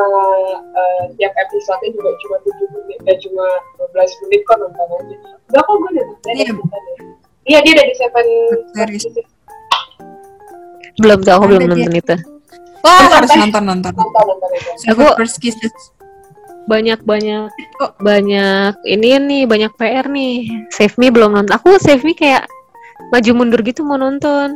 eh, 0.76 1.04
tiap 1.16 1.34
episode 1.40 1.80
juga 1.90 2.10
cuma 2.28 2.36
7 2.44 2.76
menit 2.76 3.00
dan 3.08 3.16
cuma 3.24 3.46
12 3.96 4.22
menit 4.28 4.42
kok 4.44 4.58
nonton 4.60 4.88
aja 5.00 5.16
udah 5.48 5.62
kok 5.64 5.76
gue 5.80 5.90
udah 5.96 6.06
nonton 6.06 6.32
Iya. 6.36 6.52
nonton 6.52 6.82
ya. 6.84 6.96
iya 7.48 7.58
dia 7.64 7.72
ada 7.78 7.84
di 7.88 7.96
Seven 7.96 8.26
Series. 8.76 9.04
Belum 10.98 11.20
tuh 11.22 11.32
aku 11.32 11.46
belum 11.48 11.62
dia. 11.64 11.70
nonton 11.72 11.94
itu 11.96 12.16
Wah, 12.78 12.94
Nonton, 12.96 13.16
harus 13.16 13.30
Teh. 13.30 13.40
nonton 13.40 13.64
nonton. 13.64 13.92
nonton 13.92 14.24
nonton 14.24 14.50
itu 14.52 14.70
Seven 14.78 14.94
Aku- 14.94 15.16
First 15.16 15.38
Kisses. 15.38 15.76
banyak 16.66 17.00
banyak 17.02 17.48
Oh. 17.78 17.92
banyak 17.98 18.76
ini 18.84 19.10
nih 19.18 19.44
banyak 19.44 19.72
PR 19.74 20.06
nih 20.06 20.36
Save 20.68 20.96
Me 20.96 21.08
belum 21.08 21.32
nonton 21.32 21.54
aku 21.54 21.78
Save 21.78 22.02
Me 22.02 22.12
kayak 22.12 22.44
maju 23.08 23.32
mundur 23.34 23.62
gitu 23.62 23.82
mau 23.82 23.96
nonton 23.96 24.52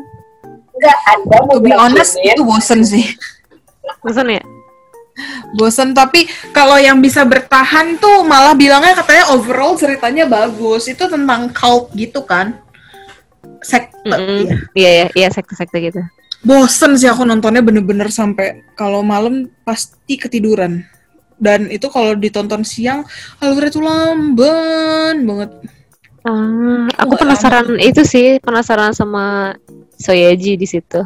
enggak 0.71 0.97
ada 1.07 1.37
mau 1.41 1.55
To 1.55 1.61
be 1.61 1.71
honest, 1.71 2.17
itu 2.17 2.41
bosen 2.41 2.81
sih. 2.81 3.05
bosan 3.99 4.27
ya 4.29 4.43
Bosen, 5.53 5.91
tapi 5.91 6.23
kalau 6.49 6.75
yang 6.75 6.97
bisa 6.97 7.21
bertahan 7.21 7.93
tuh 7.95 8.23
malah 8.23 8.55
bilangnya 8.55 8.95
katanya 8.95 9.29
overall 9.29 9.75
ceritanya 9.75 10.23
bagus. 10.23 10.87
Itu 10.87 11.05
tentang 11.05 11.51
cult 11.51 11.91
gitu 11.91 12.23
kan. 12.23 12.57
Sekte. 13.61 14.07
Mm-mm. 14.07 14.47
iya. 14.47 14.55
iya 14.73 14.89
iya 14.89 15.05
iya 15.13 15.27
sekte-sekte 15.29 15.77
gitu 15.83 16.01
Bosen 16.41 16.97
sih 16.97 17.05
aku 17.05 17.21
nontonnya 17.21 17.61
bener-bener 17.61 18.09
sampai 18.09 18.65
kalau 18.73 19.05
malam 19.05 19.45
pasti 19.61 20.17
ketiduran. 20.17 20.81
dan 21.37 21.65
itu 21.73 21.89
kalau 21.89 22.13
ditonton 22.13 22.61
siang 22.61 23.01
alurnya 23.41 23.73
tuh 23.73 23.81
lamban 23.81 25.25
banget 25.25 25.49
Ah, 26.21 26.85
aku 27.01 27.17
Wah, 27.17 27.19
penasaran 27.25 27.65
itu 27.81 28.05
sih, 28.05 28.37
penasaran 28.37 28.93
sama 28.93 29.57
Soyeji 29.97 30.53
di 30.53 30.69
situ. 30.69 31.01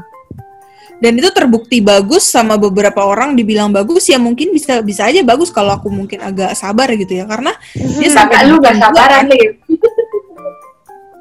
dan 0.95 1.15
itu 1.15 1.31
terbukti 1.31 1.79
bagus 1.79 2.27
sama 2.27 2.55
beberapa 2.55 2.99
orang 2.99 3.31
dibilang 3.31 3.71
bagus 3.71 4.07
ya 4.07 4.19
mungkin 4.19 4.51
bisa 4.51 4.79
bisa 4.79 5.07
aja 5.07 5.23
bagus 5.23 5.51
kalau 5.51 5.71
aku 5.71 5.87
mungkin 5.87 6.19
agak 6.19 6.51
sabar 6.55 6.87
gitu 6.95 7.15
ya 7.15 7.23
karena 7.23 7.51
dia 7.75 8.11
sampai 8.11 8.47
lu 8.47 8.59
gak 8.59 8.75
sabaran 8.75 9.27
kan. 9.27 9.39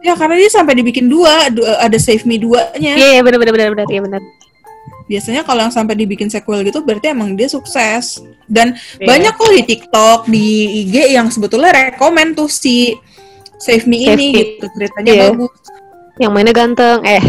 ya 0.04 0.12
karena 0.12 0.36
dia 0.36 0.50
sampai 0.50 0.74
dibikin 0.74 1.08
dua 1.08 1.48
du- 1.48 1.64
ada 1.64 1.96
save 1.96 2.22
me 2.22 2.36
duanya 2.36 2.92
Iya, 2.92 3.08
iya, 3.10 3.20
benar 3.20 3.40
benar 3.40 3.52
benar 3.52 3.68
benar, 3.72 3.86
iya 3.88 4.00
benar. 4.00 4.22
biasanya 5.04 5.42
kalau 5.42 5.60
yang 5.60 5.72
sampai 5.72 5.94
dibikin 5.94 6.28
sequel 6.28 6.60
gitu 6.60 6.80
berarti 6.80 7.08
emang 7.08 7.32
dia 7.32 7.44
sukses 7.46 8.20
dan 8.46 8.72
Iya. 8.94 9.04
banyak 9.06 9.32
kok 9.32 9.50
di 9.50 9.62
TikTok 9.62 10.20
di 10.26 10.46
IG 10.82 10.94
yang 11.10 11.28
sebetulnya 11.28 11.72
rekomen 11.72 12.32
tuh 12.32 12.46
si 12.46 12.92
Save 13.56 13.84
Me 13.84 13.96
Save 13.98 14.12
ini 14.14 14.26
Me. 14.26 14.36
gitu 14.38 14.64
ceritanya 14.70 15.10
Iya. 15.10 15.24
bagus 15.30 15.52
Yang 16.14 16.30
mainnya 16.30 16.54
ganteng. 16.54 16.98
Eh, 17.02 17.24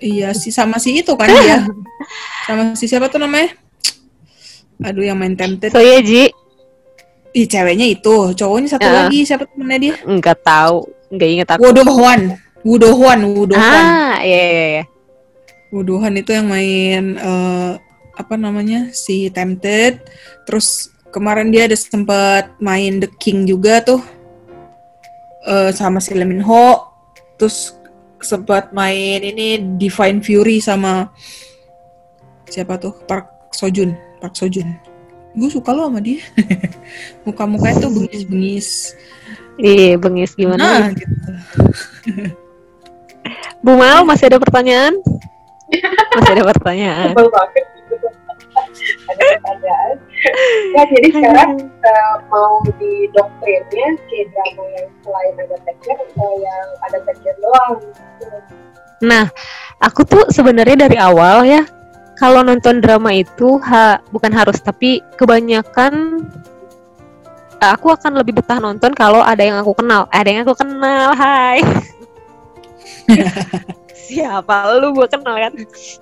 iya 0.00 0.32
sih 0.32 0.48
sama 0.48 0.78
si 0.78 0.96
itu 0.96 1.12
kan 1.12 1.28
dia 1.34 1.66
sama 2.44 2.72
si 2.72 2.86
siapa 2.86 3.06
tuh 3.06 3.18
namanya 3.18 3.52
aduh 4.78 5.02
yang 5.02 5.18
main 5.18 5.34
Tempted 5.34 5.68
Soyeji 5.68 6.30
ih 7.30 7.46
ceweknya 7.46 7.84
itu 7.84 8.32
cowoknya 8.32 8.68
satu 8.70 8.86
Ya. 8.86 8.94
lagi 8.96 9.20
siapa 9.22 9.44
temennya 9.44 9.78
dia 9.80 9.94
enggak 10.02 10.38
tahu, 10.40 10.86
enggak 11.12 11.28
inget 11.28 11.48
aku. 11.48 11.60
Wodohwan 11.68 12.20
Wodohwan 12.66 13.18
Wodohwan 13.32 13.84
Ah, 13.84 14.16
iya 14.22 14.42
iya 14.44 14.66
iya. 14.72 14.84
Wodohan 15.68 16.16
itu 16.16 16.32
yang 16.32 16.48
main 16.48 17.16
eh, 17.20 17.72
apa 18.16 18.34
namanya 18.34 18.88
si 18.96 19.28
Tempted. 19.28 20.00
Terus 20.48 20.92
kemarin 21.12 21.52
dia 21.52 21.68
ada 21.68 21.76
sempat 21.76 22.56
main 22.58 23.00
The 23.00 23.10
King 23.20 23.44
juga 23.44 23.84
tuh. 23.84 24.00
Eh, 25.44 25.70
sama 25.76 26.00
si 26.00 26.16
Lee 26.16 26.24
Min 26.28 26.44
Ho. 26.44 26.88
Terus 27.36 27.76
sempat 28.18 28.74
main 28.74 29.22
ini 29.22 29.78
Divine 29.78 30.24
Fury 30.24 30.58
sama 30.58 31.12
siapa 32.50 32.80
tuh? 32.80 32.96
Park 33.06 33.54
Sojun 33.54 33.94
Park 34.18 34.34
Sojun 34.34 34.88
gue 35.38 35.50
suka 35.52 35.70
lo 35.70 35.86
sama 35.86 36.02
dia. 36.02 36.18
Muka-mukanya 37.26 37.86
tuh 37.86 37.90
bengis-bengis 37.94 38.98
Iya, 39.58 39.98
bengis 39.98 40.38
gimana? 40.38 40.62
nah 40.62 40.90
gitu. 40.94 41.10
Bu 43.64 43.74
Mal 43.74 44.06
masih 44.06 44.30
ada 44.30 44.38
pertanyaan? 44.38 44.94
Masih 46.14 46.32
ada 46.38 46.44
pertanyaan. 46.46 47.10
Gitu. 47.10 48.08
Ada 49.10 49.22
pertanyaan. 49.34 49.94
Ya, 50.74 50.82
jadi 50.94 51.08
sekarang 51.10 51.50
eh, 51.66 52.14
mau 52.30 52.62
didoktrinnya 52.78 53.88
kayak 54.06 54.26
drama 54.30 54.64
yang 54.78 54.88
selain 55.02 55.34
ada 55.42 55.56
tekstur 55.66 55.96
atau 55.98 56.30
yang 56.38 56.66
ada 56.86 56.98
tekstur 57.06 57.34
doang. 57.42 57.74
Nah, 59.02 59.24
aku 59.82 60.02
tuh 60.06 60.24
sebenarnya 60.30 60.86
dari 60.86 60.98
awal 60.98 61.46
ya, 61.46 61.62
kalau 62.18 62.42
nonton 62.42 62.82
drama 62.82 63.14
itu 63.14 63.62
ha, 63.62 64.02
bukan 64.10 64.34
harus, 64.34 64.58
tapi 64.58 65.02
kebanyakan 65.14 66.26
aku 67.60 67.94
akan 67.94 68.22
lebih 68.22 68.38
betah 68.38 68.62
nonton 68.62 68.94
kalau 68.94 69.22
ada 69.22 69.42
yang 69.42 69.58
aku 69.58 69.74
kenal. 69.74 70.06
Ada 70.14 70.28
yang 70.30 70.42
aku 70.46 70.54
kenal, 70.54 71.14
hai. 71.18 71.58
Siapa 74.08 74.78
lu 74.78 74.94
gue 74.94 75.08
kenal 75.10 75.36
kan? 75.36 75.52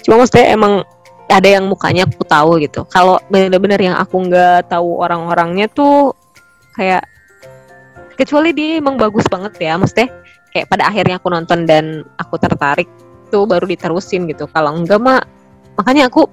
Cuma 0.04 0.22
maksudnya 0.22 0.46
emang 0.52 0.84
ada 1.26 1.48
yang 1.48 1.66
mukanya 1.66 2.06
aku 2.06 2.22
tahu 2.22 2.62
gitu. 2.62 2.86
Kalau 2.92 3.18
bener-bener 3.32 3.80
yang 3.80 3.96
aku 3.98 4.30
nggak 4.30 4.70
tahu 4.70 5.02
orang-orangnya 5.02 5.66
tuh 5.72 6.14
kayak 6.78 7.02
kecuali 8.14 8.54
dia 8.54 8.78
emang 8.78 9.00
bagus 9.00 9.26
banget 9.26 9.58
ya, 9.58 9.74
maksudnya 9.74 10.12
kayak 10.54 10.72
pada 10.72 10.88
akhirnya 10.88 11.20
aku 11.20 11.28
nonton 11.28 11.68
dan 11.68 12.06
aku 12.16 12.40
tertarik 12.40 12.88
tuh 13.28 13.44
baru 13.44 13.68
diterusin 13.68 14.24
gitu 14.30 14.48
kalau 14.48 14.72
enggak 14.72 14.96
mah 15.02 15.20
makanya 15.76 16.08
aku 16.08 16.30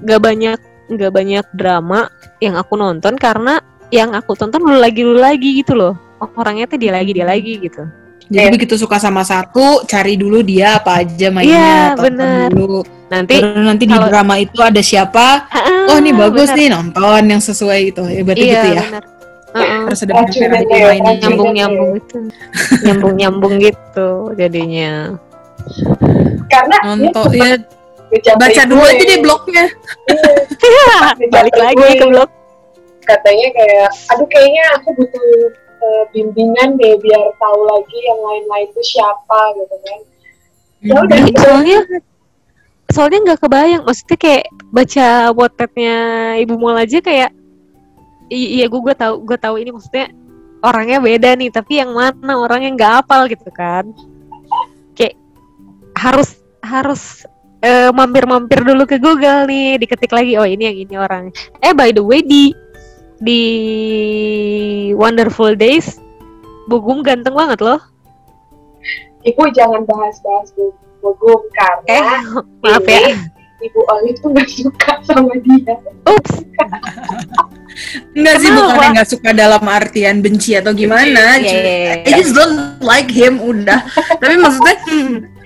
nggak 0.00 0.20
banyak 0.22 0.58
nggak 0.88 1.12
banyak 1.12 1.44
drama 1.52 2.08
yang 2.40 2.56
aku 2.56 2.80
nonton 2.80 3.18
karena 3.20 3.60
yang 3.90 4.12
aku 4.12 4.32
tonton 4.34 4.60
dulu 4.60 4.76
lagi 4.76 5.00
dulu 5.02 5.18
lagi 5.18 5.50
gitu 5.60 5.72
loh. 5.74 5.94
Orangnya 6.34 6.66
tuh 6.66 6.76
dia 6.76 6.92
lagi 6.92 7.10
dia 7.14 7.24
lagi 7.24 7.56
gitu. 7.58 7.82
Jadi 8.28 8.44
Iya. 8.44 8.52
begitu 8.52 8.74
suka 8.76 9.00
sama 9.00 9.24
satu 9.24 9.88
cari 9.88 10.20
dulu 10.20 10.44
dia 10.44 10.76
apa 10.76 11.00
aja 11.00 11.28
Iya, 11.28 11.32
mainnya 11.32 11.96
tonton 11.96 12.04
bener. 12.12 12.48
dulu. 12.52 12.80
Nanti 13.08 13.34
Baru 13.40 13.62
nanti 13.64 13.84
di 13.88 13.94
kalau- 13.96 14.08
drama 14.12 14.34
itu 14.36 14.58
ada 14.60 14.82
siapa? 14.84 15.48
Ah, 15.48 15.88
oh 15.88 15.96
ini 15.96 16.12
bagus 16.12 16.52
bener. 16.52 16.58
nih 16.60 16.68
nonton 16.68 17.22
yang 17.24 17.40
sesuai 17.40 17.80
itu 17.88 18.02
ya 18.04 18.20
berarti 18.20 18.44
iya 18.44 18.52
gitu 18.52 18.68
ya. 18.68 18.82
bener. 18.84 19.04
Harus 19.88 20.00
ada 20.04 20.12
Racunan 20.12 20.28
beberapa 20.28 20.76
ya, 20.76 20.86
mainin 20.92 21.00
racunan. 21.00 21.20
nyambung 21.24 21.50
nyambung 21.56 21.90
gitu 21.96 22.16
nyambung 22.84 23.14
nyambung 23.16 23.54
gitu 23.56 24.08
jadinya. 24.36 24.92
Karena 26.52 26.76
nonton 26.84 27.32
ya 27.32 27.50
baca 28.36 28.62
dulu 28.68 28.82
aja 28.84 29.02
deh 29.04 29.18
blognya. 29.24 29.64
Balik 31.32 31.52
Ngecapai 31.56 31.64
lagi 31.64 31.76
gue. 31.80 31.96
ke 31.96 32.06
blog 32.08 32.28
katanya 33.08 33.48
kayak 33.56 33.88
aduh 34.12 34.28
kayaknya 34.28 34.64
aku 34.76 34.88
butuh 35.00 35.28
eh, 35.80 36.04
bimbingan 36.12 36.76
deh 36.76 36.94
biar 37.00 37.22
tahu 37.40 37.60
lagi 37.64 37.98
yang 38.04 38.20
lain-lain 38.20 38.68
itu 38.68 38.82
siapa 38.84 39.40
gitu 39.56 39.76
kan. 39.80 39.98
Ya 40.78 40.94
udah 41.02 41.18
Ih, 41.18 41.24
gitu. 41.32 41.40
Soalnya 41.40 41.78
soalnya 42.88 43.18
nggak 43.24 43.40
kebayang 43.44 43.82
maksudnya 43.84 44.18
kayak 44.20 44.44
baca 44.72 45.06
wattpadnya 45.36 45.96
ibu 46.40 46.54
mul 46.56 46.76
aja 46.76 46.98
kayak 47.04 47.30
iya 48.32 48.64
gue 48.68 48.80
gue 48.80 48.94
tahu 48.96 49.24
gue 49.28 49.38
tahu 49.40 49.60
ini 49.60 49.70
maksudnya 49.72 50.08
orangnya 50.64 50.98
beda 51.00 51.30
nih 51.36 51.50
tapi 51.52 51.80
yang 51.80 51.92
mana 51.92 52.34
orangnya 52.36 52.70
nggak 52.76 52.92
apal 53.04 53.24
gitu 53.26 53.48
kan. 53.54 53.88
Kayak 54.92 55.16
harus 55.96 56.38
harus 56.62 57.02
eh, 57.62 57.90
mampir-mampir 57.90 58.62
dulu 58.62 58.86
ke 58.86 58.98
Google 58.98 59.46
nih 59.46 59.78
diketik 59.82 60.12
lagi 60.14 60.38
oh 60.38 60.46
ini 60.46 60.62
yang 60.68 60.78
ini 60.78 60.94
orang. 60.98 61.24
Eh 61.62 61.74
by 61.74 61.90
the 61.90 62.02
way 62.02 62.22
di 62.22 62.54
di 63.18 63.42
Wonderful 64.94 65.54
Days 65.54 65.98
Bugum 66.68 67.00
ganteng 67.00 67.32
banget 67.32 67.64
loh. 67.64 67.80
Ibu 69.24 69.42
jangan 69.50 69.82
bahas-bahas 69.82 70.52
Bu- 70.52 70.76
Bogum 71.00 71.40
karena 71.50 71.88
eh 71.88 72.20
maaf 72.62 72.84
ya. 72.84 73.16
ibu 73.58 73.80
Olive 73.88 74.18
tuh 74.20 74.30
nggak 74.30 74.46
suka 74.46 74.92
sama 75.02 75.32
dia. 75.40 75.74
Ups. 76.04 76.44
Enggak 78.12 78.36
sih 78.38 78.50
bukan 78.52 78.88
nggak 78.94 79.08
suka 79.08 79.30
dalam 79.32 79.64
artian 79.64 80.20
benci 80.20 80.54
atau 80.54 80.70
gimana. 80.70 81.40
Iya, 81.40 81.48
Cuma- 81.48 81.64
iya, 81.64 81.74
iya. 81.74 81.94
I 82.04 82.10
just 82.20 82.36
don't 82.36 82.58
like 82.78 83.08
him 83.08 83.40
udah. 83.40 83.80
Tapi 84.20 84.34
maksudnya 84.36 84.76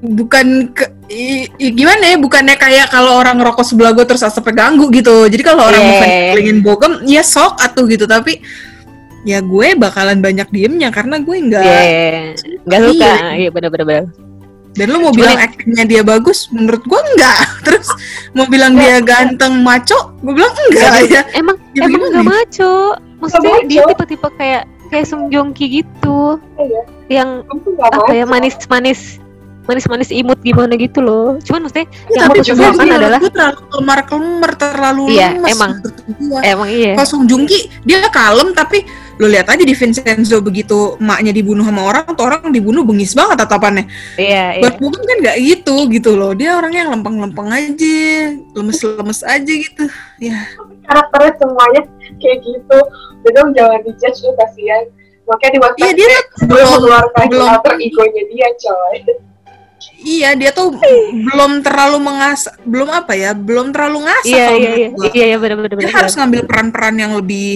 bukan 0.00 0.46
ke, 0.70 0.86
i- 1.08 1.50
i- 1.52 1.72
gimana 1.72 2.04
ya 2.06 2.16
bukannya 2.16 2.54
kayak 2.54 2.88
kalau 2.88 3.16
orang 3.16 3.36
rokok 3.36 3.62
sebelah 3.62 3.90
gue 3.90 4.04
terus 4.04 4.22
asapnya 4.22 4.54
ganggu 4.60 4.86
gitu 4.90 5.26
jadi 5.26 5.42
kalau 5.44 5.66
orang 5.66 5.80
Iya, 5.80 5.90
mau 5.90 5.96
iya, 5.96 6.06
iya. 6.06 6.32
pengen 6.32 6.58
bogem 6.60 6.92
ya 7.04 7.22
sok 7.22 7.58
atuh 7.58 7.84
gitu 7.84 8.04
tapi 8.04 8.38
ya 9.22 9.40
gue 9.40 9.68
bakalan 9.74 10.18
banyak 10.18 10.46
diemnya 10.48 10.88
karena 10.88 11.18
gue 11.18 11.36
nggak 11.44 11.64
Iya, 11.64 12.12
nggak 12.62 12.80
suka. 12.84 12.92
Iya. 12.94 13.14
Iya, 13.36 13.48
bener-bener. 13.50 14.04
dan 14.74 14.86
lu 14.88 14.98
mau 14.98 15.08
Cuman 15.08 15.18
bilang 15.20 15.38
aktingnya 15.40 15.84
dia 15.86 16.02
bagus 16.02 16.50
menurut 16.50 16.82
gue 16.82 17.00
enggak 17.08 17.38
terus 17.66 17.86
mau 18.30 18.42
bilang 18.44 18.74
dia 18.74 18.98
ganteng 19.00 19.58
maco 19.60 20.14
gue 20.18 20.34
bilang 20.34 20.54
enggak 20.68 20.94
ya 21.04 21.22
Emang 21.32 21.56
Ya, 21.74 21.82
emang 21.82 21.98
gimana 21.98 22.06
nggak 22.12 22.22
nih? 22.22 22.30
maco. 22.30 22.74
Maksudnya 23.16 23.50
Nggak 23.50 23.66
dia 23.66 23.82
tipe-tipe 23.88 24.28
kayak 24.34 24.62
kayak 24.86 25.06
Sung 25.06 25.26
Joong 25.26 25.50
Ki 25.50 25.66
gitu, 25.74 26.38
Iya, 26.54 26.80
yang 27.10 27.30
apa 27.82 28.12
ya 28.12 28.22
manis-manis 28.24 29.18
manis-manis 29.64 30.10
imut 30.12 30.38
gimana 30.40 30.76
gitu 30.76 31.00
loh. 31.00 31.40
Cuman 31.40 31.66
maksudnya 31.68 31.86
Ya, 32.12 32.28
yang 32.28 32.30
aku 32.30 32.42
menurut 32.54 32.96
adalah 33.00 33.18
gue 33.18 33.32
terlalu 33.32 33.58
kelemar-kelemar 33.72 34.52
terlalu 34.56 35.02
Iya, 35.10 35.28
lemes 35.36 35.52
emang. 35.56 35.70
menurut 35.80 35.96
gua. 36.20 36.40
emang 36.44 36.68
iya. 36.68 36.92
Kalau 36.94 37.08
Sung 37.08 37.24
Joong 37.24 37.44
Ki 37.44 37.60
dia 37.82 37.98
kalem 38.08 38.52
tapi 38.52 38.84
lo 39.14 39.30
lihat 39.30 39.46
aja 39.46 39.62
di 39.62 39.74
Vincenzo 39.78 40.42
begitu 40.42 40.98
emaknya 40.98 41.30
dibunuh 41.30 41.62
sama 41.62 41.86
orang 41.86 42.02
tuh 42.18 42.26
orang 42.26 42.50
dibunuh 42.50 42.82
bengis 42.82 43.14
banget 43.14 43.40
tatapannya. 43.40 43.86
Iya, 44.18 44.58
iya. 44.58 44.62
Buat 44.62 44.74
Bogem 44.82 45.02
kan 45.06 45.16
nggak 45.22 45.36
gitu 45.40 45.76
gitu 45.88 46.10
loh. 46.18 46.34
Dia 46.34 46.58
orangnya 46.58 46.84
yang 46.86 46.98
lempeng-lempeng 46.98 47.46
aja, 47.48 48.02
lemes-lemes 48.52 49.20
aja 49.22 49.52
gitu. 49.54 49.84
Ya. 50.18 50.38
karakternya 50.84 51.32
semuanya 51.40 51.82
kayak 52.20 52.38
gitu 52.44 52.78
Bener 53.24 53.44
jangan 53.56 53.80
dijudge 53.88 54.20
lu 54.20 54.32
kasihan 54.36 54.84
makanya 55.24 55.52
di 55.56 55.60
waktu 55.64 55.78
Iya 55.80 55.92
dia 55.96 56.04
belum 56.04 56.20
belum 56.44 56.66
mengeluarkan 56.76 57.24
belum 57.32 57.48
alter 57.48 57.74
egonya 57.80 58.22
dia 58.28 58.48
coy 58.60 58.96
iya 59.98 60.32
dia 60.32 60.50
tuh 60.50 60.74
belum 61.10 61.60
terlalu 61.60 61.98
mengas 61.98 62.44
belum 62.60 62.88
apa 62.88 63.12
ya 63.12 63.32
belum 63.32 63.70
terlalu 63.70 64.04
ngasah 64.04 64.26
Iya, 64.26 64.44
kalau 64.44 64.58
iya, 64.58 64.70
iya. 64.70 64.88
menurut 64.88 64.92
gua. 64.94 65.12
Iya, 65.12 65.24
iya, 65.24 65.36
bener-bener. 65.36 65.68
Dia 65.70 65.78
bener. 65.80 65.94
harus 65.94 66.14
ngambil 66.14 66.40
peran-peran 66.44 66.94
yang 66.94 67.12
lebih 67.14 67.50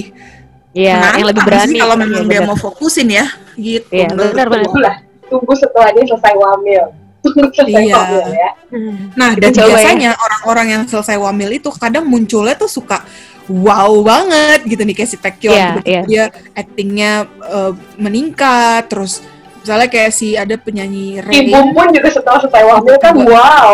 Iya, 0.71 0.95
yang 1.11 1.27
lebih 1.27 1.43
sih 1.43 1.49
berani. 1.49 1.77
kalau 1.77 1.95
Iya, 1.95 2.03
memang 2.05 2.25
dia 2.25 2.39
bener. 2.39 2.47
mau 2.47 2.57
fokusin 2.57 3.09
ya 3.09 3.27
gitu 3.55 3.89
Iya, 3.91 4.09
benar, 4.11 4.31
benar. 4.47 4.47
tunggu 4.63 4.79
lah 4.79 4.97
tunggu 5.25 5.53
setelah 5.53 5.89
dia 5.91 6.05
selesai 6.07 6.35
wamil 6.35 6.85
tunggu 7.19 7.47
selesai 7.57 7.83
Iya. 7.83 7.95
wamil 7.97 8.27
ya 8.33 8.51
Hmm. 8.69 9.09
Nah, 9.17 9.33
dan 9.33 9.49
Coba 9.49 9.65
ya. 9.65 9.69
biasanya 9.73 10.11
orang-orang 10.15 10.67
yang 10.69 10.83
selesai 10.85 11.17
wamil 11.17 11.49
itu 11.51 11.73
kadang 11.73 12.05
munculnya 12.05 12.53
tuh 12.53 12.69
suka 12.69 13.01
wow 13.49 14.05
banget 14.05 14.61
gitu 14.67 14.85
nih 14.85 14.93
kayak 14.93 15.09
si 15.09 15.17
Taekyon 15.17 15.57
Iya, 15.57 15.65
Tiba-tiba 15.73 15.89
iya. 15.89 16.03
dia 16.05 16.25
actingnya 16.53 17.13
eh, 17.43 17.73
meningkat 17.97 18.83
terus 18.87 19.25
misalnya 19.59 19.89
kayak 19.89 20.11
si 20.11 20.33
ada 20.33 20.55
penyanyi 20.55 21.21
Ray 21.21 21.47
Ibu 21.47 21.73
pun 21.73 21.87
juga 21.91 22.09
setelah 22.09 22.39
selesai 22.41 22.65
wamil 22.65 22.97
kan 22.97 23.15
wow. 23.19 23.71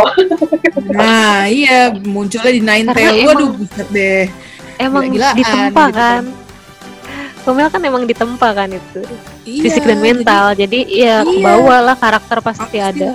nah 0.90 1.44
iya 1.46 1.92
munculnya 1.92 2.50
di 2.50 2.62
Nine 2.62 2.88
Tail. 2.90 3.12
emang- 3.14 3.28
waduh 3.30 3.50
buset 3.54 3.88
deh. 3.90 4.24
emang 4.76 5.02
Gila-gilaan 5.06 5.36
ditempa 5.38 5.84
gitu. 5.86 5.96
kan. 5.96 6.22
Komel 7.44 7.68
kan 7.68 7.82
emang 7.84 8.04
ditempa 8.08 8.48
kan 8.50 8.68
itu. 8.72 9.00
Iya, 9.44 9.62
fisik 9.62 9.84
dan 9.84 10.00
jadi 10.00 10.02
mental. 10.02 10.44
Jadi 10.56 10.78
ya 10.88 10.96
Iya. 10.96 11.16
kebawa 11.22 11.76
lah 11.84 11.96
karakter 11.96 12.38
pasti 12.40 12.64
pasti 12.64 12.78
ada. 12.80 13.12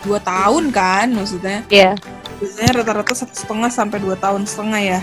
dua 0.00 0.18
tahun 0.18 0.64
kan 0.72 1.06
maksudnya. 1.12 1.60
Ya 1.68 1.92
biasanya 2.36 2.72
rata-rata 2.80 3.12
satu 3.16 3.32
setengah 3.32 3.70
sampai 3.72 3.98
dua 4.00 4.16
tahun 4.16 4.44
setengah 4.44 4.80
ya. 4.80 5.00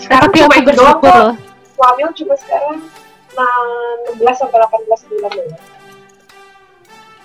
Sekarang 0.00 0.30
tapi 0.30 0.36
cuma 0.40 0.48
aku 0.48 0.54
itu 0.56 0.70
doang 0.72 0.96
bersyukur 0.96 1.10
kok. 1.10 1.20
loh. 1.20 1.34
Wamil 1.80 2.08
cuma 2.12 2.34
sekarang 2.36 2.76
nah, 3.32 3.64
16 4.12 4.36
sampai 4.36 4.58
18 4.60 5.08
bulan 5.08 5.32
ya. 5.32 5.56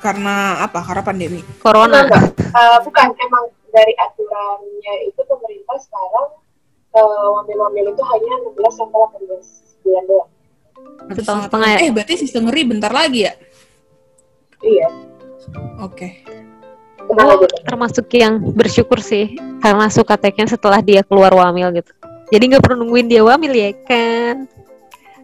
Karena 0.05 0.61
apa 0.61 0.79
karena 0.85 1.01
pandemi 1.01 1.41
corona 1.57 2.05
enggak. 2.05 2.29
Eh, 2.37 2.77
bukan 2.85 3.07
emang 3.17 3.45
dari 3.73 3.93
aturannya 3.97 4.93
itu 5.09 5.21
pemerintah 5.25 5.77
sekarang 5.81 6.27
eh, 6.93 7.27
wamil-wamil 7.33 7.89
itu 7.89 8.03
hanya 8.05 8.33
16 8.53 8.79
sampai 8.79 8.99
18 9.25 9.81
bulan 9.81 10.03
doang. 10.05 10.29
Satu 11.09 11.21
tahun 11.21 11.41
setengah 11.49 11.69
ya? 11.73 11.77
eh 11.85 11.89
berarti 11.93 12.13
sistem 12.21 12.41
ngeri 12.49 12.61
bentar 12.65 12.91
lagi 12.93 13.25
ya 13.29 13.33
Iya. 14.65 14.87
oke 15.77 16.09
aja. 17.05 17.45
tenang. 17.45 17.61
termasuk 17.69 18.05
yang 18.17 18.41
bersyukur 18.41 18.97
sih 18.97 19.37
karena 19.61 19.85
suka 19.93 20.17
Tekken 20.17 20.49
setelah 20.49 20.81
dia 20.81 21.05
keluar 21.05 21.31
wamil 21.37 21.69
gitu 21.77 21.91
jadi 22.33 22.43
nggak 22.55 22.63
perlu 22.65 22.81
nungguin 22.81 23.07
dia 23.07 23.21
wamil 23.21 23.53
ya 23.53 23.71
kan 23.85 24.49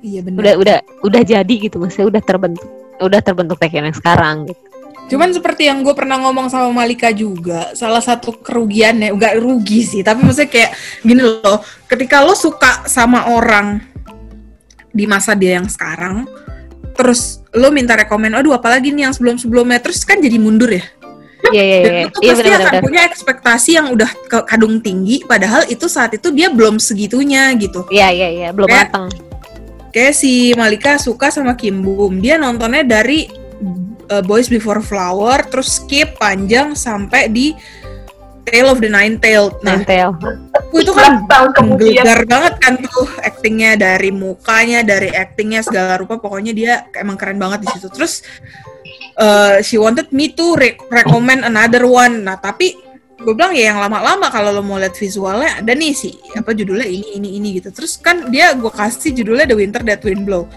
iya 0.06 0.22
benar 0.22 0.40
udah 0.42 0.54
udah 0.62 0.78
udah 1.02 1.22
jadi 1.26 1.54
gitu 1.58 1.82
maksudnya 1.82 2.08
udah 2.14 2.22
terbentuk 2.22 2.70
udah 3.02 3.22
terbentuk 3.26 3.58
Tekken 3.58 3.90
yang 3.90 3.98
sekarang 3.98 4.46
gitu 4.46 4.62
Cuman 5.12 5.36
seperti 5.36 5.68
yang 5.68 5.84
gue 5.84 5.92
pernah 5.92 6.16
ngomong 6.24 6.48
sama 6.48 6.72
Malika 6.72 7.12
juga, 7.12 7.76
salah 7.76 8.00
satu 8.00 8.32
kerugiannya, 8.40 9.12
enggak 9.12 9.44
rugi 9.44 9.84
sih, 9.84 10.02
tapi 10.08 10.24
maksudnya 10.24 10.48
kayak 10.48 10.72
gini 11.04 11.20
loh, 11.20 11.60
ketika 11.92 12.24
lo 12.24 12.32
suka 12.32 12.88
sama 12.88 13.28
orang 13.28 13.84
di 14.96 15.04
masa 15.04 15.36
dia 15.36 15.60
yang 15.60 15.68
sekarang, 15.68 16.24
terus 16.96 17.44
lo 17.52 17.76
minta 17.76 18.00
rekomen, 18.00 18.40
aduh 18.40 18.56
apalagi 18.56 18.96
nih 18.96 19.12
yang 19.12 19.14
sebelum-sebelumnya, 19.14 19.84
terus 19.84 20.08
kan 20.08 20.24
jadi 20.24 20.40
mundur 20.40 20.72
ya. 20.72 20.88
iya 21.52 21.64
iya 21.66 21.78
iya 21.82 22.06
tuh 22.08 22.22
iya 22.22 22.32
pasti 22.32 22.48
benar 22.48 22.60
akan 22.62 22.72
benar. 22.72 22.84
punya 22.86 23.02
ekspektasi 23.12 23.70
yang 23.76 23.88
udah 23.92 24.10
kadung 24.48 24.80
tinggi, 24.80 25.28
padahal 25.28 25.68
itu 25.68 25.92
saat 25.92 26.16
itu 26.16 26.32
dia 26.32 26.48
belum 26.48 26.80
segitunya 26.80 27.52
gitu. 27.60 27.84
iya 27.92 28.16
iya 28.16 28.30
iya 28.32 28.50
belum 28.56 28.72
Kayak- 28.72 28.96
matang 28.96 29.08
Kayak 29.92 30.16
si 30.16 30.56
Malika 30.56 30.96
suka 30.96 31.28
sama 31.28 31.52
Kim 31.60 31.84
Boom, 31.84 32.24
dia 32.24 32.40
nontonnya 32.40 32.88
dari 32.88 33.28
uh, 34.12 34.22
Boys 34.22 34.52
Before 34.52 34.84
Flower, 34.84 35.42
terus 35.48 35.80
skip 35.80 36.20
panjang 36.20 36.76
sampai 36.76 37.32
di 37.32 37.56
Tale 38.44 38.68
of 38.68 38.84
the 38.84 38.92
Nine 38.92 39.16
Tailed. 39.18 39.64
Nah, 39.64 39.80
Nentel 39.80 40.12
itu 40.72 40.92
kan 40.96 41.28
11 41.28 41.32
tahun 41.32 41.50
kemudian 41.52 42.04
menggelegar 42.04 42.20
banget 42.26 42.54
kan 42.64 42.74
tuh 42.80 43.08
actingnya 43.20 43.72
dari 43.76 44.10
mukanya, 44.10 44.80
dari 44.82 45.12
actingnya 45.12 45.62
segala 45.62 46.00
rupa, 46.00 46.18
pokoknya 46.18 46.54
dia 46.56 46.74
emang 46.96 47.20
keren 47.20 47.38
banget 47.38 47.68
di 47.68 47.68
situ. 47.76 47.92
Terus 47.92 48.24
uh, 49.20 49.60
she 49.60 49.76
wanted 49.76 50.10
me 50.16 50.32
to 50.32 50.56
re- 50.56 50.80
recommend 50.90 51.44
another 51.44 51.84
one. 51.84 52.24
Nah, 52.24 52.40
tapi 52.40 52.76
gue 53.22 53.34
bilang 53.38 53.54
ya 53.54 53.76
yang 53.76 53.80
lama-lama 53.84 54.34
kalau 54.34 54.50
lo 54.50 54.66
mau 54.66 54.82
lihat 54.82 54.98
visualnya 54.98 55.62
ada 55.62 55.78
nih 55.78 55.94
sih 55.94 56.18
apa 56.34 56.58
judulnya 56.58 56.90
ini 56.90 57.20
ini 57.20 57.30
ini 57.38 57.48
gitu. 57.62 57.70
Terus 57.70 58.00
kan 58.00 58.32
dia 58.32 58.56
gue 58.56 58.72
kasih 58.72 59.12
judulnya 59.12 59.46
The 59.46 59.58
Winter 59.60 59.82
That 59.84 60.02
Wind 60.08 60.24
Blow. 60.26 60.48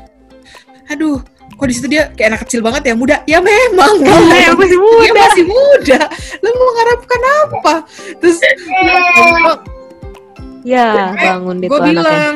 Aduh, 0.92 1.20
kok 1.54 1.66
di 1.70 1.74
situ 1.74 1.86
dia 1.86 2.10
kayak 2.12 2.28
anak 2.34 2.40
kecil 2.46 2.60
banget 2.60 2.82
ya 2.90 2.94
muda. 2.94 3.16
Ya 3.24 3.38
memang, 3.38 3.94
ya 4.44 4.50
masih 4.54 4.78
dia 4.78 5.12
masih 5.14 5.44
muda. 5.46 6.00
Lo 6.42 6.48
mau 6.50 6.64
mengharapkan 6.70 7.20
apa? 7.22 7.74
Terus 8.18 8.38
ya 10.64 11.12
bangun 11.14 11.56
di 11.62 11.66
gue 11.70 11.80
bilang. 11.80 12.34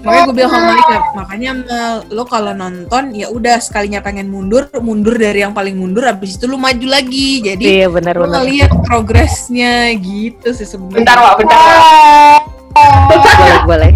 Makanya 0.00 0.22
gue 0.24 0.32
bilang 0.32 0.48
sama 0.48 0.64
Malika 0.72 0.96
makanya 1.12 1.50
Mel, 1.60 1.92
lo 2.08 2.24
kalau 2.24 2.52
nonton 2.56 3.12
ya 3.12 3.28
udah 3.28 3.60
sekalinya 3.60 4.00
pengen 4.00 4.32
mundur 4.32 4.64
mundur 4.80 5.12
dari 5.12 5.44
yang 5.44 5.52
paling 5.52 5.76
mundur 5.76 6.08
habis 6.08 6.40
itu 6.40 6.48
lo 6.48 6.56
maju 6.56 6.88
lagi. 6.88 7.44
Jadi 7.44 7.64
iya 7.68 7.86
benar 7.92 8.16
lo 8.16 8.32
ngeliat 8.32 8.72
progresnya 8.88 9.92
gitu 10.00 10.56
sih 10.56 10.64
sebenarnya. 10.64 11.04
Bentar 11.04 11.16
Wak, 11.20 11.34
bentar 11.44 11.58
Wak. 11.60 12.39
Boleh 12.74 13.60
boleh. 13.70 13.92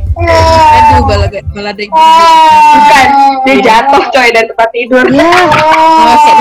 Aduh 0.74 1.02
balada 1.06 1.40
balada 1.54 1.82
bukan 1.84 3.06
dia 3.46 3.56
jatuh 3.62 4.02
coy 4.10 4.28
dari 4.34 4.46
tempat 4.50 4.68
tidur. 4.74 5.06
Ya 5.10 5.28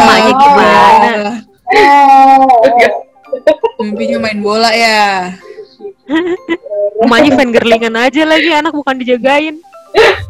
emaknya 0.01 0.33
gimana? 0.37 1.11
mimpinya 3.81 4.17
main 4.23 4.39
bola 4.39 4.71
ya. 4.71 5.33
Emaknya 7.03 7.29
fan 7.35 7.49
girlingan 7.51 7.95
aja 7.99 8.21
lagi 8.23 8.49
anak 8.53 8.71
bukan 8.75 8.95
dijagain. 9.01 9.59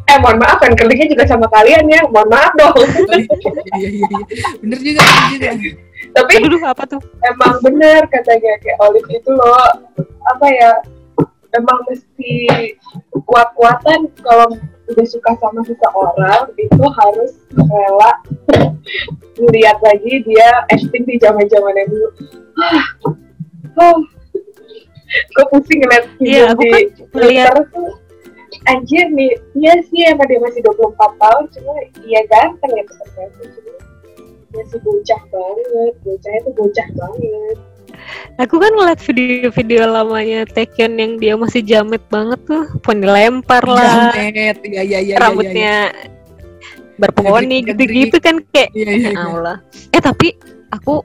Eh 0.09 0.17
mohon 0.19 0.37
maaf 0.41 0.59
kan 0.59 0.75
kerlingnya 0.75 1.07
juga 1.11 1.23
sama 1.27 1.47
kalian 1.51 1.85
ya. 1.87 2.01
Mohon 2.09 2.29
maaf 2.33 2.51
dong. 2.57 2.75
Iya 3.77 3.89
iya 3.89 3.89
iya 3.89 4.19
bener 4.59 4.79
juga 4.81 5.01
bener 5.03 5.25
juga. 5.33 5.49
Tapi 6.13 6.31
aduh 6.37 6.49
duh, 6.53 6.63
apa 6.69 6.83
tuh? 6.85 7.01
emang 7.25 7.57
bener 7.65 8.05
katanya 8.05 8.53
kayak 8.61 8.77
Olive 8.85 9.09
itu 9.09 9.29
loh 9.33 9.65
apa 10.29 10.45
ya 10.45 10.71
emang 11.57 11.79
mesti 11.89 12.33
kuat-kuatan 13.13 14.09
kalau 14.21 14.47
udah 14.89 15.05
suka 15.07 15.31
sama 15.39 15.63
seseorang 15.63 16.51
itu 16.59 16.83
harus 16.83 17.31
rela 17.55 18.11
lihat 19.39 19.79
lagi 19.81 20.21
dia 20.27 20.49
acting 20.69 21.03
di 21.07 21.15
zaman 21.17 21.47
zamannya 21.47 21.85
dulu. 21.87 22.09
Oh, 23.73 23.97
gue 25.13 25.45
pusing 25.49 25.81
ngeliat 25.81 26.05
Iya, 26.21 26.53
video 26.53 26.53
aku 26.53 26.61
di 26.61 26.69
kan 26.69 26.83
Twitter 27.09 27.57
tuh. 27.73 27.91
Anjir 28.63 29.11
nih 29.11 29.33
iya 29.59 29.75
sih 29.91 30.07
emang 30.07 30.29
dia 30.29 30.39
masih 30.39 30.63
24 30.63 30.95
tahun 30.95 31.43
cuma 31.51 31.73
iya 32.05 32.21
ganteng 32.31 32.71
ya 32.71 32.83
cuma 32.87 33.27
masih 34.53 34.79
bocah 34.85 35.21
banget 35.33 35.93
bocahnya 36.05 36.39
tuh 36.47 36.53
bocah 36.55 36.87
banget 36.95 37.57
Aku 38.35 38.57
kan 38.57 38.73
ngeliat 38.73 38.99
video-video 38.99 39.85
lamanya 39.85 40.43
Taekyon 40.45 40.97
yang 40.97 41.11
dia 41.17 41.33
masih 41.33 41.61
jamet 41.61 42.01
banget 42.07 42.41
tuh, 42.43 42.65
poni 42.81 43.05
lempar 43.05 43.61
lah, 43.63 44.09
Jamet, 44.11 44.57
iya 44.65 44.81
iya 44.81 44.81
iya 44.81 44.81
iya, 44.81 44.99
iya 44.99 45.15
rambutnya 45.17 45.75
berponi 46.95 47.61
gitu-gitu 47.63 48.17
kan 48.17 48.37
kayak 48.49 48.69
iya 48.73 48.91
ya 48.91 49.11
iya. 49.11 49.19
Allah. 49.19 49.57
Eh 49.89 49.99
tapi 49.99 50.33
aku 50.69 51.01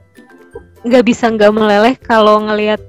nggak 0.83 1.03
bisa 1.03 1.27
nggak 1.27 1.49
meleleh 1.49 1.95
kalau 1.99 2.41
ngelihat 2.41 2.81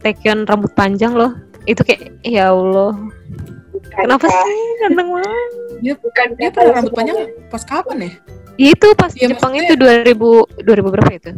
Taekyon 0.00 0.44
rambut 0.44 0.72
panjang 0.72 1.12
loh. 1.12 1.32
Itu 1.64 1.80
kayak 1.82 2.18
ya 2.22 2.50
Allah. 2.50 2.96
bukan 3.72 4.04
Kenapa 4.04 4.26
Kak. 4.26 4.42
sih 4.42 4.60
ganteng 4.80 5.08
banget? 5.10 5.50
dia 5.82 5.94
bukan 5.98 6.26
dia 6.38 6.48
pernah 6.48 6.72
rambut 6.78 6.94
panjang 6.94 7.18
pas 7.50 7.62
kapan 7.62 7.96
ya 7.98 8.12
Ya 8.54 8.68
itu 8.70 8.86
pas 8.94 9.10
Iya, 9.12 9.34
Jepang 9.34 9.50
maksudnya- 9.50 9.66
itu 9.66 9.74
2000 9.74 10.28
2000 10.62 10.92
berapa 10.94 11.10
itu? 11.10 11.30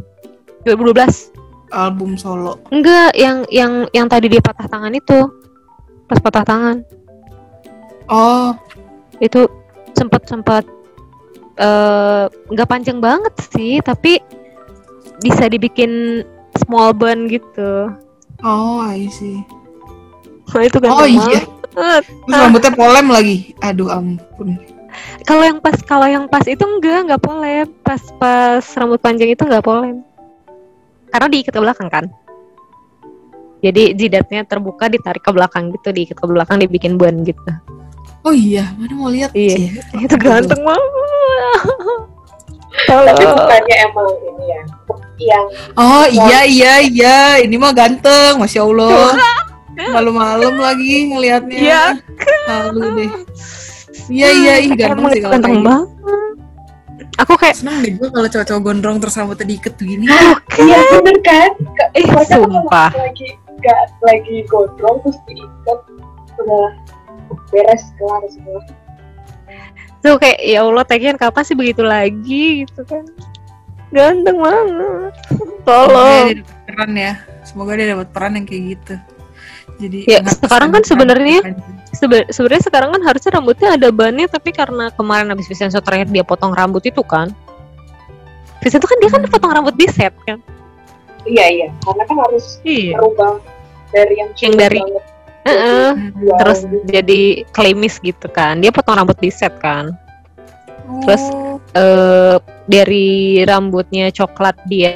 2012. 0.63 1.31
Album 1.75 2.15
solo. 2.15 2.63
Enggak, 2.71 3.13
yang 3.19 3.43
yang 3.51 3.91
yang 3.91 4.07
tadi 4.07 4.31
dia 4.31 4.39
patah 4.39 4.71
tangan 4.71 4.95
itu. 4.95 5.27
Pas 6.07 6.23
patah 6.23 6.47
tangan. 6.47 6.77
oh. 8.09 8.55
Itu 9.19 9.47
sempat 9.95 10.27
sempat 10.27 10.65
eh, 11.59 12.25
nggak 12.31 12.71
panjang 12.71 12.99
banget 12.99 13.35
sih 13.55 13.79
tapi 13.83 14.19
bisa 15.23 15.51
dibikin 15.51 16.23
small 16.63 16.95
bun 16.95 17.27
gitu. 17.27 17.91
Oh 18.43 18.83
I 18.83 19.11
see. 19.11 19.43
Nah 20.55 20.63
itu 20.63 20.79
ganteng 20.79 20.99
oh 20.99 21.09
iya. 21.09 21.19
banget. 21.19 21.45
Terus 21.75 22.07
rambutnya 22.31 22.73
polem 22.75 23.07
lagi. 23.11 23.37
Aduh 23.63 23.91
ampun. 23.91 24.59
Kalau 25.27 25.43
yang 25.43 25.59
pas 25.59 25.75
kalau 25.83 26.07
yang 26.07 26.31
pas 26.31 26.47
itu 26.47 26.63
enggak 26.63 27.11
nggak 27.11 27.23
polem. 27.23 27.67
Pas 27.83 28.03
pas 28.19 28.63
rambut 28.79 28.99
panjang 29.03 29.31
itu 29.35 29.43
nggak 29.43 29.65
polem 29.65 30.03
karena 31.15 31.31
diikat 31.31 31.55
ke 31.55 31.61
belakang 31.63 31.87
kan? 31.87 32.05
Jadi 33.63 33.95
jidatnya 33.95 34.43
terbuka 34.43 34.91
ditarik 34.91 35.23
ke 35.23 35.31
belakang 35.31 35.71
gitu 35.71 35.95
diikat 35.95 36.19
ke 36.19 36.27
belakang 36.27 36.59
dibikin 36.59 36.99
bun 36.99 37.23
gitu. 37.23 37.39
Oh 38.27 38.35
iya 38.35 38.75
mana 38.75 38.93
mau 38.99 39.09
lihat 39.15 39.31
Iya. 39.31 39.55
sih 39.55 39.69
itu 40.03 40.17
ganteng 40.19 40.59
banget. 40.67 40.91
Tapi 42.91 43.23
bukannya 43.31 43.77
emang 43.87 44.11
ini 44.27 44.45
ya? 44.51 44.63
Yang 45.15 45.47
oh 45.79 46.05
iya 46.11 46.41
iya 46.43 46.73
iya. 46.83 47.19
Ini 47.47 47.55
mah 47.55 47.71
ganteng 47.71 48.43
masya 48.43 48.67
allah. 48.67 49.15
Malam-malam 49.79 50.59
lagi 50.59 51.15
ngelihatnya. 51.15 51.59
Iya. 51.63 51.83
halu 52.51 52.83
deh. 52.99 53.11
Iya 54.11 54.29
iya 54.35 54.55
ih 54.67 54.73
ganteng 54.75 55.07
sih 55.15 55.21
kalau 55.23 55.39
ganteng 55.39 55.55
gitu. 55.63 55.63
banget 55.63 55.89
aku 57.17 57.33
kayak 57.35 57.55
seneng 57.55 57.81
deh 57.81 57.93
gue 57.95 58.09
kalau 58.09 58.27
cowok-cowok 58.27 58.63
gondrong 58.63 58.99
terus 58.99 59.15
rambutnya 59.15 59.47
diikat 59.47 59.75
begini 59.75 60.05
iya 60.57 60.79
bener 60.95 61.17
kan 61.21 61.51
Ka- 61.75 61.91
Eh, 61.93 62.05
sumpah. 62.25 62.91
lagi 62.93 63.29
gak 63.59 63.85
lagi 64.01 64.37
gondrong 64.47 64.99
terus 65.01 65.19
diikat 65.25 65.79
udah 66.37 66.67
beres 67.49 67.85
kelar 67.97 68.23
semua 68.29 68.61
Tuh 69.99 70.21
kayak 70.21 70.37
ya 70.39 70.61
Allah 70.61 70.85
Taecyeon 70.85 71.17
kapan 71.17 71.43
sih 71.43 71.57
begitu 71.57 71.81
lagi 71.81 72.69
gitu 72.69 72.85
kan. 72.85 73.09
Ganteng 73.89 74.37
banget. 74.37 75.17
Semoga 75.33 75.65
Tolong. 75.65 76.25
dia 76.29 76.37
dapat 76.37 76.59
peran 76.69 76.91
ya. 76.93 77.13
Semoga 77.41 77.73
dia 77.73 77.87
dapat 77.89 78.09
peran 78.13 78.33
yang 78.37 78.45
kayak 78.45 78.63
gitu. 78.77 78.95
Jadi 79.81 79.99
Ya, 80.05 80.21
sekarang 80.21 80.77
kan 80.77 80.85
sebenarnya. 80.85 81.41
Sebe- 81.95 82.27
sebenarnya 82.29 82.65
sekarang 82.67 82.91
kan 82.93 83.03
harusnya 83.07 83.31
rambutnya 83.39 83.69
ada 83.79 83.89
bannya 83.89 84.27
tapi 84.27 84.51
karena 84.51 84.91
kemarin 84.93 85.31
habis 85.31 85.47
Vincenzo 85.47 85.79
terakhir 85.79 86.11
dia 86.11 86.27
potong 86.27 86.51
rambut 86.53 86.83
itu 86.83 87.01
kan. 87.01 87.31
Vincenzo 88.61 88.87
kan 88.87 88.99
dia 88.99 89.11
kan 89.11 89.23
Hmm. 89.23 89.31
potong 89.33 89.53
rambut 89.55 89.75
di 89.75 89.87
set 89.89 90.13
kan. 90.27 90.39
iya 91.25 91.49
iya 91.49 91.69
karena 91.81 92.05
kan 92.05 92.17
harus 92.21 92.61
Iya. 92.69 93.01
merubah 93.01 93.41
dari 93.89 94.13
yang 94.21 94.31
Yang 94.37 94.55
dari- 94.61 94.83
banget 94.85 95.05
Heeh. 95.45 95.89
Wow. 96.25 96.37
Terus 96.41 96.61
jadi 96.89 97.21
klimis 97.53 98.01
gitu 98.01 98.29
kan. 98.29 98.65
Dia 98.65 98.73
potong 98.73 98.97
rambut 98.97 99.17
di 99.21 99.29
set 99.33 99.53
kan. 99.61 99.93
terus, 101.05 101.21
eh 101.73 102.37
dari 102.69 103.41
rambutnya 103.45 104.13
coklat 104.13 104.53
dia 104.69 104.93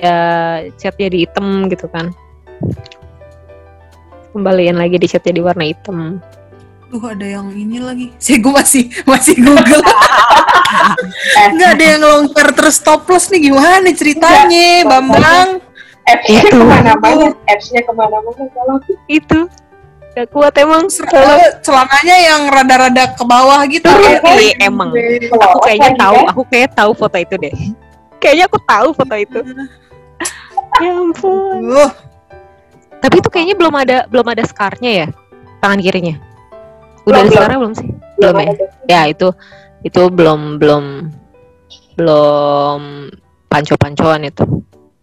cat 0.77 0.95
jadi 0.97 1.25
hitam 1.25 1.69
gitu 1.73 1.89
kan. 1.89 2.13
Kembaliin 4.33 4.77
lagi 4.77 5.01
di 5.01 5.09
cat 5.09 5.25
jadi 5.25 5.41
warna 5.41 5.65
hitam. 5.65 6.21
Duh 6.89 7.05
ada 7.05 7.27
yang 7.27 7.53
ini 7.53 7.79
lagi. 7.85 8.07
Saya 8.23 8.41
gue 8.41 8.53
masih 8.53 8.85
masih 9.05 9.35
Google. 9.37 9.85
Eh, 9.85 11.47
Nggak 11.55 11.71
ada 11.77 11.85
yang 11.85 12.01
longgar 12.01 12.49
terus 12.57 12.81
toples 12.81 13.29
nih 13.29 13.53
gimana 13.53 13.85
nih 13.85 13.95
ceritanya, 13.97 14.69
Nggak, 14.85 14.89
Bambang? 14.89 15.49
apps-nya 16.09 16.41
Itu. 16.41 16.57
ke 16.57 16.65
mana-mana 16.65 17.27
apps-nya 17.53 17.81
ke 17.85 17.93
mana-mana 17.93 18.43
kalau 18.57 18.77
Itu 19.05 19.41
gak 20.17 20.27
kuat 20.33 20.57
emang. 20.57 20.89
Kalau 20.89 21.37
eh, 21.37 21.53
celananya 21.61 22.17
yang 22.17 22.43
rada-rada 22.49 23.05
ke 23.13 23.25
bawah 23.29 23.61
gitu. 23.69 23.87
Turun. 23.87 24.17
ya. 24.17 24.35
Iya, 24.35 24.55
emang. 24.67 24.91
aku 24.91 25.29
Pelawak 25.31 25.61
kayaknya 25.69 25.93
tahu, 26.01 26.19
aku 26.27 26.43
kayak 26.49 26.71
tahu 26.75 26.91
foto 26.97 27.17
itu 27.21 27.35
deh. 27.37 27.55
Kayaknya 28.19 28.45
aku 28.49 28.59
tahu 28.65 28.89
foto 28.97 29.15
itu. 29.15 29.41
Ya 30.81 30.91
ampun. 30.97 31.61
Tapi 32.99 33.15
itu 33.23 33.29
kayaknya 33.31 33.55
belum 33.55 33.75
ada 33.79 33.97
belum 34.11 34.27
ada 34.27 34.43
scarnya 34.43 34.91
ya 35.05 35.07
tangan 35.63 35.79
kirinya. 35.79 36.19
Udah 37.09 37.17
Belum, 37.17 37.25
ada 37.25 37.29
belum. 37.31 37.41
scarnya 37.41 37.59
belum 37.59 37.75
sih? 37.75 37.89
Belum 38.19 38.35
ya. 38.37 38.53
Ya 38.87 39.01
itu 39.09 39.29
itu 39.81 40.03
belum 40.11 40.41
belum 40.61 40.85
belum 41.97 42.81
panco-pancoan 43.49 44.23
itu. 44.25 44.45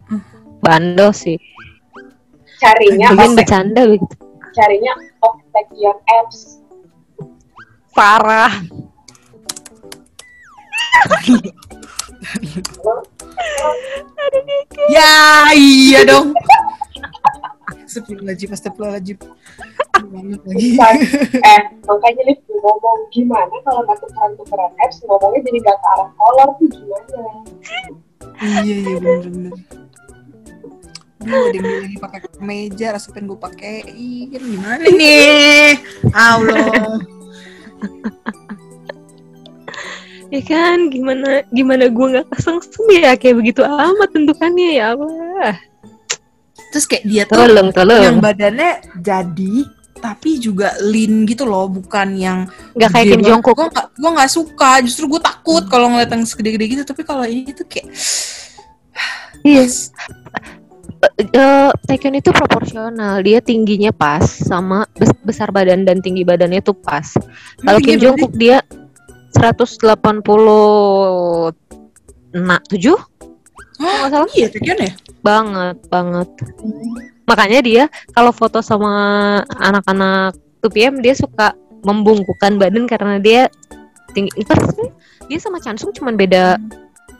Hmm. 0.06 0.20
Bandel 0.62 1.10
sih. 1.10 1.36
carinya 2.56 3.12
Mungkin 3.12 3.36
bercanda 3.36 3.84
begitu. 3.84 4.14
carinya 4.56 4.92
oh 5.20 5.36
Taecyeon 5.52 5.98
apps 6.08 6.56
Parah. 7.92 8.48
ya 14.88 15.12
iya 15.52 16.00
dong. 16.06 16.32
Astagfirullahaladzim, 17.96 18.52
astagfirullahaladzim. 18.52 19.18
Lagi. 20.44 20.76
Eh 21.40 21.62
makanya 21.88 22.22
nih 22.28 22.36
ngomong 22.60 23.08
gimana 23.08 23.54
kalau 23.64 23.80
nggak 23.88 23.96
tukeran-tukeran 24.04 24.72
apps 24.84 25.00
ngomongnya 25.08 25.40
jadi 25.48 25.58
nggak 25.64 25.76
ke 25.80 25.86
arah 25.96 26.10
kolor 26.20 26.48
tuh 26.60 26.68
gimana 26.68 27.20
iya 28.60 28.76
iya 28.84 28.96
bener-bener. 29.00 29.56
Duh, 31.24 31.42
ada 31.48 31.56
yang 31.56 31.88
lagi 31.88 31.96
pakai 31.96 32.20
kemeja, 32.36 32.86
rasa 32.92 33.08
pengen 33.16 33.32
gue 33.32 33.40
pakein. 33.40 34.36
Gimana 34.36 34.84
nih? 34.84 35.80
Allah. 36.12 37.00
Ya 40.28 40.40
kan 40.44 40.92
gimana 40.92 41.48
gimana 41.48 41.88
gue 41.88 42.06
nggak 42.12 42.28
kesengsem 42.28 42.84
ya 42.92 43.16
kayak 43.16 43.40
begitu 43.40 43.64
amat 43.64 44.12
tentukannya 44.12 44.76
ya 44.76 44.92
Allah. 44.92 45.56
Terus 46.76 46.84
kayak 46.84 47.04
dia 47.08 47.22
tuh 47.24 47.40
Tolong 47.40 47.72
yang 48.04 48.20
badannya 48.20 48.84
jadi 49.00 49.54
tapi 49.96 50.36
juga 50.36 50.76
lean 50.84 51.24
gitu 51.24 51.48
loh, 51.48 51.72
bukan 51.72 52.20
yang 52.20 52.44
Nggak 52.76 52.90
kayak 52.92 53.06
Kim 53.08 53.16
banget. 53.24 53.28
Jong 53.32 53.40
Kook. 53.40 53.72
Gue 53.96 54.10
gak, 54.12 54.28
suka, 54.28 54.70
justru 54.84 55.08
gue 55.08 55.20
takut 55.24 55.64
kalau 55.72 55.88
ngeliat 55.88 56.12
yang 56.12 56.20
segede-gede 56.28 56.64
gitu. 56.68 56.84
Tapi 56.84 57.00
kalau 57.00 57.24
ini 57.24 57.56
tuh 57.56 57.64
kayak 57.64 57.88
Iya. 59.40 59.64
Eh, 61.16 61.70
Taekyon 61.86 62.18
itu 62.18 62.28
proporsional, 62.28 63.24
dia 63.24 63.38
tingginya 63.40 63.88
pas 63.88 64.20
sama 64.24 64.84
bes- 65.00 65.16
besar 65.24 65.48
badan 65.48 65.88
dan 65.88 66.04
tinggi 66.04 66.28
badannya 66.28 66.60
tuh 66.60 66.76
pas. 66.76 67.16
Kalau 67.62 67.78
Kim 67.80 67.96
Jong 67.96 68.20
Kook 68.20 68.36
dia 68.36 68.60
180 69.32 69.80
nah 72.36 72.60
7 72.68 72.92
nggak 73.80 74.10
salah 74.12 74.28
Iya, 74.32 74.48
Taekyon 74.52 74.78
ya? 74.80 74.92
banget 75.20 75.76
banget. 75.90 76.28
Makanya 77.26 77.60
dia 77.60 77.84
kalau 78.14 78.30
foto 78.30 78.62
sama 78.62 78.92
anak-anak 79.58 80.38
2PM 80.62 81.02
dia 81.02 81.12
suka 81.12 81.52
membungkukan 81.82 82.56
badan 82.56 82.86
karena 82.86 83.18
dia 83.18 83.50
tinggi. 84.14 84.30
Terus 84.46 84.74
dia 85.26 85.38
sama 85.42 85.58
Chansung 85.58 85.90
cuman 85.92 86.14
beda 86.14 86.56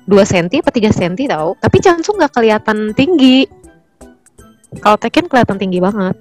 2 0.07 0.15
cm 0.23 0.63
apa 0.63 0.71
3 0.71 0.95
cm 0.95 1.15
tau. 1.27 1.59
Tapi 1.59 1.77
Chansung 1.83 2.17
nggak 2.17 2.33
kelihatan 2.33 2.95
tinggi. 2.95 3.45
Kalau 4.79 4.97
Taekyon 4.97 5.27
kelihatan 5.27 5.59
tinggi 5.59 5.79
banget. 5.83 6.17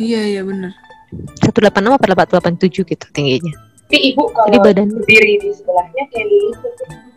Iya, 0.00 0.20
iya 0.38 0.42
bener. 0.42 0.72
186 1.42 1.90
apa 1.90 2.06
887 2.40 2.86
gitu 2.86 3.06
tingginya. 3.10 3.54
tapi 3.90 4.14
ibu 4.14 4.22
Jadi 4.30 4.54
kalau 4.54 4.62
badan 4.62 4.86
berdiri 4.94 5.34
di 5.42 5.50
sebelahnya 5.50 6.04
kayak 6.14 6.30
tuh 6.62 7.09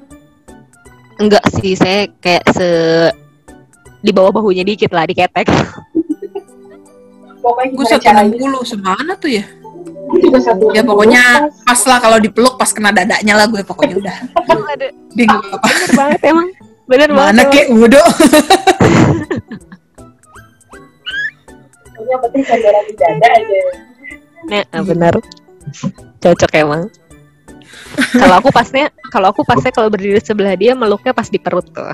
enggak 1.21 1.43
sih 1.59 1.73
saya 1.77 2.09
kayak 2.21 2.43
se 2.53 2.69
di 4.03 4.11
bawah 4.11 4.35
bahunya 4.41 4.63
dikit 4.67 4.91
lah 4.91 5.07
diketek. 5.07 5.47
pokoknya 7.43 7.71
Gue 7.75 7.85
caranya 7.99 8.35
160 8.39 8.71
semana 8.71 9.11
tuh 9.19 9.31
ya? 9.31 9.43
satu 10.39 10.71
Ya 10.71 10.83
pokoknya 10.83 11.49
pas 11.67 11.81
lah 11.87 11.99
kalau 11.99 12.17
dipeluk 12.19 12.55
pas 12.55 12.69
kena 12.71 12.91
dadanya 12.95 13.33
lah 13.35 13.45
gue 13.47 13.63
pokoknya 13.63 13.95
udah. 13.99 14.15
Gak 15.17 15.27
apa-apa. 15.27 15.67
bener 15.67 15.91
banget 15.95 16.21
emang. 16.23 16.47
Bener 16.83 17.09
banget. 17.11 17.33
Mana 17.35 17.43
kek 17.51 17.67
pokoknya 17.71 18.03
yang 22.03 22.19
penting 22.19 22.43
saudara 22.45 22.79
di 22.85 22.93
dada 22.99 23.27
aja 23.31 23.59
Nah, 24.43 24.81
benar. 24.83 25.13
Cocok 26.19 26.51
emang. 26.59 26.91
Kalau 28.13 28.35
aku 28.37 28.49
pasnya, 28.49 28.89
kalau 29.09 29.29
aku 29.29 29.41
pasnya 29.43 29.69
kalau 29.69 29.89
berdiri 29.89 30.17
sebelah 30.17 30.53
dia 30.53 30.73
meluknya 30.73 31.11
pas 31.11 31.27
di 31.27 31.37
perut 31.37 31.65
tuh. 31.69 31.93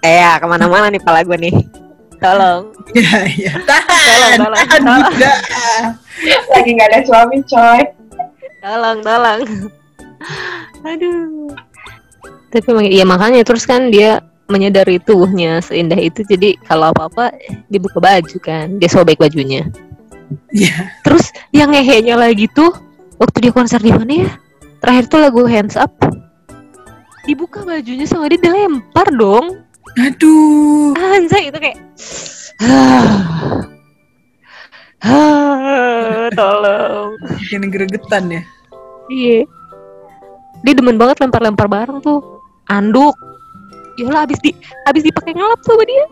eh 0.00 0.20
ya 0.20 0.36
ke 0.36 0.46
mana-mana 0.46 0.88
nih 0.88 1.00
pala 1.00 1.20
gue 1.22 1.36
nih. 1.38 1.54
Tolong, 2.14 2.72
Iya, 2.96 3.18
iya. 3.28 3.52
tolong, 3.60 4.32
Tahan, 4.32 4.38
tolong, 4.40 4.56
tahan 4.56 4.80
tolong, 4.80 5.02
juga. 5.12 5.32
lagi 6.48 6.70
nggak 6.72 6.88
ada 6.88 6.98
suami 7.04 7.38
coy 7.44 7.80
tolong, 8.58 8.98
tolong. 9.02 9.40
Aduh. 10.84 11.52
Tapi 12.48 12.66
emang- 12.70 12.88
ya 12.88 13.04
makanya 13.04 13.42
terus 13.42 13.66
kan 13.66 13.90
dia 13.90 14.22
menyadari 14.46 15.00
tubuhnya 15.00 15.58
seindah 15.58 15.96
itu 15.96 16.20
jadi 16.22 16.54
kalau 16.64 16.92
apa-apa 16.92 17.32
dibuka 17.66 17.96
baju 17.98 18.36
kan 18.40 18.76
dia 18.76 18.88
sobek 18.88 19.16
bajunya 19.16 19.64
Iya. 20.52 20.92
terus 21.00 21.32
yang 21.50 21.72
ngehenya 21.72 22.14
lagi 22.14 22.46
tuh 22.48 22.68
waktu 23.16 23.48
dia 23.48 23.52
konser 23.52 23.80
di 23.80 23.88
mana 23.88 24.12
ya 24.24 24.30
terakhir 24.84 25.04
tuh 25.08 25.20
lagu 25.24 25.48
hands 25.48 25.80
up. 25.80 25.88
Dibuka 27.24 27.64
bajunya 27.64 28.04
sama 28.04 28.28
dia 28.28 28.36
dilempar 28.36 29.08
dong. 29.16 29.64
Aduh. 29.96 30.92
anjay 30.92 31.48
itu 31.48 31.56
kayak 31.56 31.78
Ah, 35.04 36.32
tolong. 36.32 37.16
Bikin 37.40 37.68
gregetan 37.72 38.28
ya. 38.28 38.42
iya. 39.12 39.44
Dia 40.64 40.72
demen 40.72 40.96
banget 40.96 41.20
lempar-lempar 41.20 41.68
barang 41.68 42.00
tuh. 42.00 42.20
Anduk. 42.72 43.12
Yolah 44.00 44.24
abis 44.24 44.40
di 44.40 44.56
abis 44.88 45.04
dipakai 45.04 45.36
ngelap 45.36 45.60
tuh 45.60 45.76
sama 45.76 45.84
dia. 45.84 46.04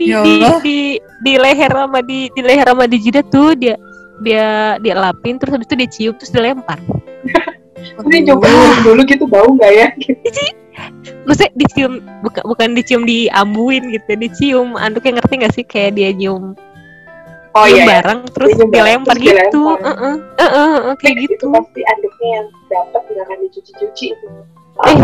Di, 0.00 0.04
Ya 0.08 0.20
di, 0.24 0.34
di, 0.64 0.78
di 1.24 1.32
leher 1.36 1.68
sama 1.68 2.00
di 2.00 2.32
di 2.32 2.40
leher 2.40 2.64
sama 2.64 2.88
di 2.88 2.96
jidat 3.02 3.28
tuh 3.28 3.52
dia 3.58 3.76
dia 4.22 4.78
dia 4.78 4.94
lapin 4.94 5.38
terus 5.38 5.58
habis 5.58 5.66
itu 5.66 5.74
dia 5.74 5.90
cium 5.90 6.14
terus 6.18 6.30
dilempar 6.30 6.78
ini 8.08 8.18
juga 8.26 8.48
dulu 8.82 9.00
gitu 9.06 9.24
bau 9.26 9.48
nggak 9.54 9.72
ya? 9.72 9.86
Maksudnya 11.26 11.50
dicium 11.58 11.92
bukan 12.22 12.42
bukan 12.46 12.68
dicium 12.78 13.02
diambuin 13.02 13.82
gitu 13.90 14.12
dicium. 14.14 14.78
Anduknya 14.78 15.18
ngerti 15.18 15.34
gak 15.42 15.54
sih? 15.54 15.64
Kayak 15.66 15.98
dia 15.98 16.10
nyium 16.14 16.54
oh 17.58 17.66
nyium 17.66 17.76
iya, 17.76 17.82
iya. 17.82 17.90
barang 17.98 18.20
terus 18.32 18.48
nyium 18.54 18.70
barang, 18.70 18.72
dilempar 18.74 19.16
terus 19.16 19.26
gitu. 19.26 19.62
Heeh, 19.66 20.14
heeh, 20.38 20.68
heeh, 20.78 20.94
kayak 21.00 21.16
Fix, 21.16 21.22
gitu. 21.22 21.34
itu 21.34 21.46
pasti 21.50 21.80
anduknya 21.82 22.28
yang 22.28 22.46
dapat 22.68 23.02
nggak 23.02 23.24
akan 23.24 23.38
dicuci-cuci. 23.48 24.06
Itu 24.14 24.26
eh. 24.86 24.98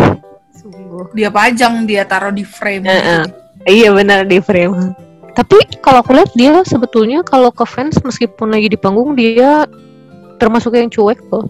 Sungguh. 0.55 1.05
Dia 1.11 1.29
pajang, 1.29 1.83
dia 1.83 2.03
taruh 2.07 2.31
di 2.31 2.45
frame. 2.47 2.87
Heeh. 2.87 3.23
iya 3.67 3.89
benar 3.91 4.23
di 4.23 4.39
frame. 4.39 4.95
Tapi 5.35 5.57
kalau 5.83 5.99
aku 5.99 6.15
lihat 6.15 6.31
dia 6.31 6.63
sebetulnya 6.63 7.19
kalau 7.27 7.51
ke 7.51 7.67
fans 7.67 7.99
meskipun 7.99 8.55
lagi 8.55 8.71
di 8.71 8.79
panggung 8.79 9.19
dia 9.19 9.67
termasuk 10.39 10.79
yang 10.79 10.87
cuek 10.87 11.19
tuh 11.27 11.43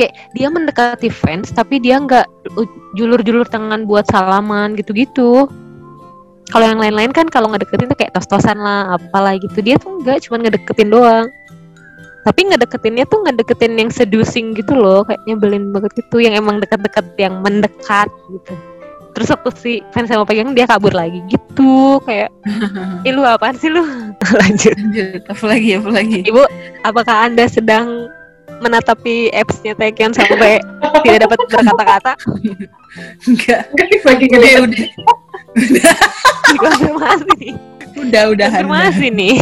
kayak 0.00 0.16
dia 0.32 0.48
mendekati 0.48 1.12
fans 1.12 1.52
tapi 1.52 1.76
dia 1.76 2.00
nggak 2.00 2.24
julur-julur 2.96 3.44
tangan 3.44 3.84
buat 3.84 4.08
salaman 4.08 4.72
gitu-gitu. 4.80 5.44
Kalau 6.50 6.66
yang 6.66 6.80
lain-lain 6.82 7.14
kan 7.14 7.30
kalau 7.30 7.52
ngedeketin 7.52 7.86
tuh 7.92 7.98
kayak 8.00 8.16
tos-tosan 8.16 8.58
lah 8.58 8.96
apalah 8.98 9.36
gitu. 9.38 9.60
Dia 9.62 9.78
tuh 9.78 10.02
nggak 10.02 10.26
cuma 10.26 10.42
ngedeketin 10.42 10.90
doang. 10.90 11.28
Tapi 12.26 12.40
ngedeketinnya 12.50 13.06
tuh 13.06 13.22
ngedeketin 13.22 13.78
yang 13.78 13.90
seducing 13.92 14.56
gitu 14.58 14.74
loh 14.74 15.06
kayak 15.06 15.22
nyebelin 15.30 15.70
banget 15.70 15.94
gitu. 16.00 16.18
Yang 16.18 16.42
emang 16.42 16.58
dekat-dekat 16.58 17.06
yang 17.20 17.38
mendekat 17.44 18.10
gitu. 18.32 18.52
Terus 19.14 19.28
waktu 19.30 19.50
si 19.58 19.72
fans 19.94 20.10
sama 20.10 20.26
pegang 20.26 20.54
dia 20.54 20.66
kabur 20.66 20.90
lagi 20.90 21.22
gitu. 21.30 22.02
Kayak 22.02 22.34
Ih 23.06 23.14
lu 23.14 23.22
apaan 23.22 23.54
sih 23.54 23.70
lu? 23.70 23.86
Lanjut. 24.42 24.74
Lanjut, 24.74 25.22
apa 25.30 25.44
lagi 25.46 25.70
apa 25.78 25.90
lagi? 25.94 26.20
Ibu, 26.26 26.42
apakah 26.82 27.30
Anda 27.30 27.46
sedang 27.46 28.10
menatapi 28.60 29.32
apps-nya 29.32 29.72
Taekyon 29.74 30.12
sampai 30.12 30.60
tidak 31.02 31.18
dapat 31.26 31.38
berkata-kata? 31.48 32.12
enggak 33.26 33.60
Enggak 33.72 33.88
lagi 34.04 34.24
udah 34.28 34.40
gede. 34.40 34.52
udah 34.60 34.86
Dikonfirmasi. 36.50 37.42
udah 38.00 38.22
udahan 38.32 38.62
Konfirmasi 38.64 39.06
nih. 39.10 39.36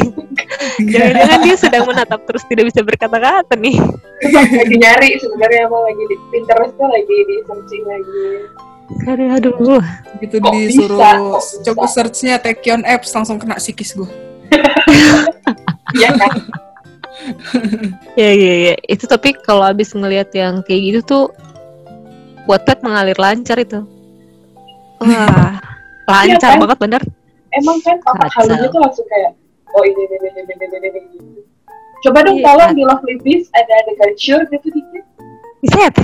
Enggak. 0.79 0.99
Jangan-jangan 1.13 1.39
dia 1.43 1.57
sedang 1.57 1.85
menatap 1.87 2.21
terus 2.25 2.43
tidak 2.47 2.65
bisa 2.71 2.81
berkata-kata 2.81 3.55
nih. 3.55 3.77
lagi 4.29 4.77
nyari 4.77 5.09
sebenarnya 5.17 5.61
emang 5.67 5.83
lagi 5.85 6.03
di 6.05 6.17
Pinterest 6.31 6.75
tuh 6.75 6.89
lagi 6.89 7.17
di 7.23 7.35
searching 7.45 7.85
lagi. 7.87 8.25
Aduh, 9.05 9.29
aduh. 9.31 9.85
gitu 10.19 10.37
Kok 10.41 10.49
disuruh 10.49 10.97
bisa? 10.97 11.13
Kok 11.13 11.37
bisa? 11.37 11.61
coba 11.69 11.85
searchnya 11.87 12.35
Taekyon 12.41 12.83
apps 12.89 13.13
langsung 13.13 13.37
kena 13.37 13.61
psikis 13.61 13.93
gue 13.93 14.09
Iya 15.97 16.09
kan? 16.17 16.33
Ya, 18.15 18.31
ya, 18.33 18.55
ya. 18.71 18.75
Itu 18.85 19.05
tapi 19.05 19.33
kalau 19.37 19.63
abis 19.63 19.93
ngelihat 19.93 20.33
yang 20.33 20.61
kayak 20.63 20.81
gitu 20.83 21.01
tuh, 21.05 21.25
Wattpad 22.45 22.81
mengalir 22.81 23.17
lancar 23.17 23.57
itu. 23.57 23.85
Wah, 24.99 25.61
lancar 26.11 26.51
Iya 26.51 26.57
kan? 26.57 26.63
banget 26.65 26.79
bener. 26.81 27.03
Emang 27.51 27.79
kan 27.81 27.97
otak 28.05 28.29
Kacau. 28.29 28.45
halunya 28.45 28.69
tuh 28.69 28.81
langsung 28.81 29.07
kayak 29.09 29.33
oh 29.73 29.83
ini 29.85 30.01
ini 30.05 30.17
ini 30.17 30.41
ini 30.41 30.53
ini 30.55 30.77
ini, 30.79 31.01
ini. 31.17 31.41
Coba 32.01 32.23
dong 32.23 32.39
Iya. 32.39 32.45
tolong 32.47 32.73
di 32.73 32.83
Lovely 32.85 33.17
Beast 33.21 33.49
ada 33.53 33.73
adegan 33.83 34.13
sure 34.17 34.45
gitu 34.49 34.69
dikit. 34.71 35.05
Set. 35.67 35.95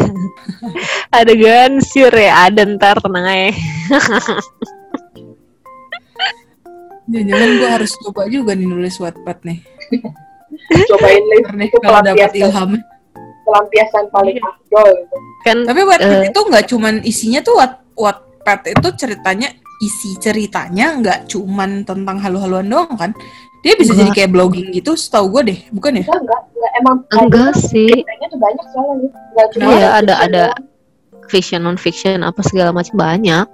Adegan 1.17 1.79
sure 1.79 2.17
ya, 2.19 2.51
ada 2.51 2.67
ntar 2.67 2.99
tenang 2.99 3.23
aja. 3.23 3.55
jangan 7.05 7.51
gue 7.61 7.69
harus 7.69 7.93
coba 8.01 8.27
juga 8.27 8.57
nih 8.57 8.65
nulis 8.65 8.97
Wattpad 8.97 9.45
nih 9.45 9.61
Cobain 10.65 11.23
live 11.27 11.51
nih 11.53 11.67
itu 11.67 11.79
kalau 11.79 12.01
dapat 12.01 12.31
pelampiasan, 12.31 12.41
ilham 12.41 12.71
pelampiasan 13.45 14.05
paling 14.09 14.37
afdol 14.39 14.89
gitu. 14.95 15.17
Kan 15.43 15.57
tapi 15.63 15.81
Wattpad 15.83 16.19
Eh. 16.19 16.31
itu 16.33 16.41
nggak 16.41 16.65
cuman 16.67 16.95
isinya 17.03 17.41
tuh 17.41 17.55
Watt 17.57 17.73
Wattpad 17.95 18.61
itu 18.73 18.89
ceritanya 18.97 19.49
isi 19.79 20.17
ceritanya 20.17 20.97
nggak 20.97 21.19
cuman 21.27 21.83
tentang 21.83 22.17
halu-haluan 22.17 22.65
doang 22.65 22.95
kan 22.95 23.13
dia 23.61 23.75
bisa 23.75 23.93
jadi 23.93 24.09
Enggak. 24.09 24.17
kayak 24.19 24.31
blogging 24.31 24.69
gitu 24.73 24.93
setahu 24.93 25.27
gue 25.31 25.43
deh 25.53 25.61
bukan 25.71 26.01
ya 26.01 26.05
Enggak, 26.05 26.21
enggak, 26.21 26.41
enggak. 26.47 26.71
Emang 26.75 26.97
enggak 27.11 27.53
sih. 27.59 27.89
ceritanya 27.91 28.27
tuh 28.27 28.39
banyak 28.39 28.65
soalnya. 28.71 29.09
Enggak 29.31 29.47
cuma 29.51 29.65
Iya, 29.67 29.89
ada- 29.95 30.19
ada. 30.21 30.43
doang. 30.49 30.65
Fiction, 31.25 31.61
non 31.61 31.77
fiction, 31.77 32.21
apa 32.21 32.41
segala 32.41 32.71
macam 32.71 32.95
banyak. 32.95 33.47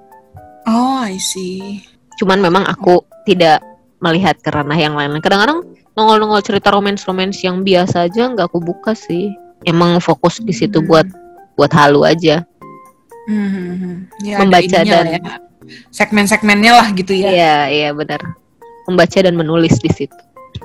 oh 0.66 1.00
I 1.00 1.16
see 1.16 1.80
Cuman 2.16 2.38
memang 2.38 2.62
aku 2.62 3.00
tidak 3.24 3.64
melihat 3.98 4.36
ke 4.36 4.48
ranah 4.48 4.74
yang 4.74 4.92
lain. 4.92 5.16
Kadang-kadang 5.18 5.64
nongol-nongol 5.94 6.40
cerita 6.40 6.70
romance-romance 6.70 7.42
yang 7.42 7.62
biasa 7.62 8.07
aja 8.07 8.31
nggak 8.31 8.46
aku 8.50 8.59
buka 8.59 8.92
sih. 8.92 9.31
Emang 9.62 10.00
fokus 10.00 10.40
di 10.40 10.53
situ 10.53 10.81
Hmm. 10.81 10.88
buat 10.88 11.07
buat 11.55 11.72
halu 11.74 12.05
aja. 12.05 12.42
Hmm, 13.29 14.09
ya, 14.24 14.40
ada 14.40 14.42
Membaca 14.42 14.64
ininya 14.64 14.83
dan- 14.83 15.07
lah 15.07 15.12
ya. 15.12 15.35
segmen-segmennya 15.92 16.72
lah 16.74 16.88
gitu 16.90 17.12
ya 17.14 17.31
Iya, 17.31 17.55
iya 17.68 17.88
benar. 17.92 18.18
Membaca 18.88 19.18
dan 19.20 19.37
menulis 19.37 19.76
di 19.79 19.90
situ. 19.92 20.16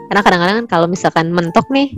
Karena 0.07 0.23
kadang-kadang 0.23 0.55
kan 0.63 0.67
kalau 0.71 0.87
misalkan 0.87 1.29
mentok 1.29 1.67
nih, 1.69 1.93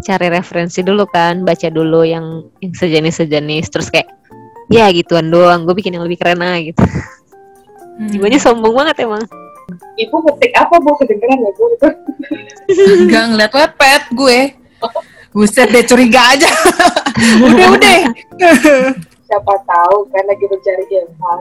cari 0.00 0.30
referensi 0.30 0.80
dulu 0.80 1.04
kan, 1.04 1.44
baca 1.44 1.68
dulu 1.68 2.06
yang 2.06 2.46
yang 2.62 2.72
sejenis-sejenis, 2.72 3.68
terus 3.68 3.90
kayak 3.90 4.08
ya 4.70 4.88
gituan 4.88 5.28
doang, 5.28 5.66
gue 5.66 5.74
bikin 5.74 5.98
yang 5.98 6.06
lebih 6.06 6.16
keren 6.16 6.40
aja 6.40 6.62
gitu. 6.62 6.80
Hmm. 6.80 8.08
Jiwanya 8.08 8.40
sombong 8.40 8.72
banget 8.72 9.04
emang. 9.04 9.20
Ibu 9.78 10.16
ngetik 10.26 10.52
apa 10.56 10.74
bu 10.80 10.90
kedengeran 10.98 11.38
ya 11.44 11.50
bu 11.54 11.64
itu? 11.74 11.88
Enggak 13.06 13.24
ngeliat 13.30 13.52
Wattpad 13.52 14.02
gue. 14.14 14.38
Buset 15.30 15.70
deh 15.70 15.84
curiga 15.86 16.34
aja. 16.34 16.50
udah 17.46 17.68
udah. 17.76 17.98
Siapa 19.30 19.54
tahu 19.62 19.96
kan 20.10 20.24
lagi 20.26 20.44
mencari 20.50 20.84
ilham. 20.90 21.40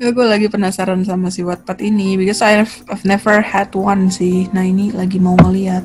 Ya, 0.00 0.08
gue 0.16 0.26
lagi 0.26 0.48
penasaran 0.48 1.04
sama 1.04 1.28
si 1.28 1.44
Wattpad 1.44 1.84
ini 1.84 2.16
because 2.16 2.40
I've, 2.40 2.72
I've 2.88 3.04
never 3.04 3.44
had 3.44 3.70
one 3.76 4.08
sih. 4.08 4.48
Nah 4.50 4.64
ini 4.64 4.90
lagi 4.96 5.20
mau 5.20 5.36
ngeliat. 5.36 5.84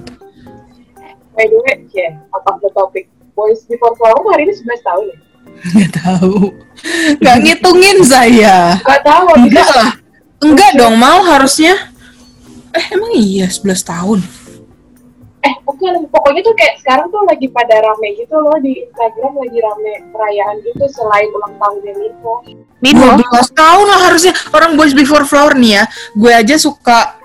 By 1.35 1.51
the 1.51 1.59
way, 1.59 1.83
ya, 1.91 2.15
apa 2.31 2.55
the 2.63 2.71
topic? 2.71 3.11
Boys 3.35 3.67
Before 3.67 3.91
Flower 3.99 4.23
hari 4.31 4.47
ini 4.47 4.55
11 4.55 4.87
tahun 4.87 5.03
ya? 5.11 5.17
Nggak 5.75 5.91
tahu. 5.99 6.35
Nggak 7.19 7.37
ngitungin 7.43 7.97
saya. 8.07 8.79
Gak 8.79 9.03
tahu, 9.03 9.25
Enggak 9.35 9.69
lah. 9.75 9.91
Enggak 10.45 10.71
dong 10.77 10.95
mal 11.01 11.25
harusnya. 11.25 11.73
Eh 12.75 12.85
emang 12.93 13.11
iya 13.17 13.49
11 13.49 13.81
tahun. 13.81 14.19
eh 15.45 15.53
bukan 15.61 16.09
pokoknya 16.09 16.41
tuh 16.41 16.57
kayak 16.57 16.81
sekarang 16.81 17.05
tuh 17.13 17.21
lagi 17.21 17.45
pada 17.53 17.77
rame 17.77 18.17
gitu 18.17 18.33
loh 18.33 18.57
di 18.57 18.81
Instagram 18.81 19.37
lagi 19.37 19.61
rame 19.61 19.93
perayaan 20.09 20.57
gitu 20.65 20.89
selain 20.89 21.29
ulang 21.29 21.53
tahunnya 21.61 21.93
Nico 22.01 22.41
Mino, 22.81 23.13
12 23.13 23.53
tahun 23.53 23.85
lah 23.85 23.99
harusnya 24.09 24.33
orang 24.49 24.73
Boys 24.73 24.97
Before 24.97 25.25
Flower 25.25 25.53
nih 25.57 25.81
ya. 25.81 25.83
Gue 26.13 26.33
aja 26.33 26.57
suka 26.57 27.17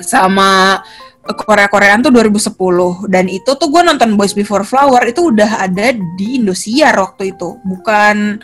sama 0.00 0.80
Korea-Koreaan 1.24 2.04
tuh 2.04 2.12
2010 2.12 3.08
dan 3.08 3.24
itu 3.32 3.50
tuh 3.56 3.68
gue 3.68 3.82
nonton 3.84 4.16
Boys 4.16 4.36
Before 4.36 4.64
Flower 4.64 5.04
itu 5.08 5.32
udah 5.32 5.64
ada 5.64 5.92
di 5.92 6.40
Indosiar 6.40 6.96
waktu 6.96 7.32
itu. 7.32 7.60
Bukan 7.64 8.40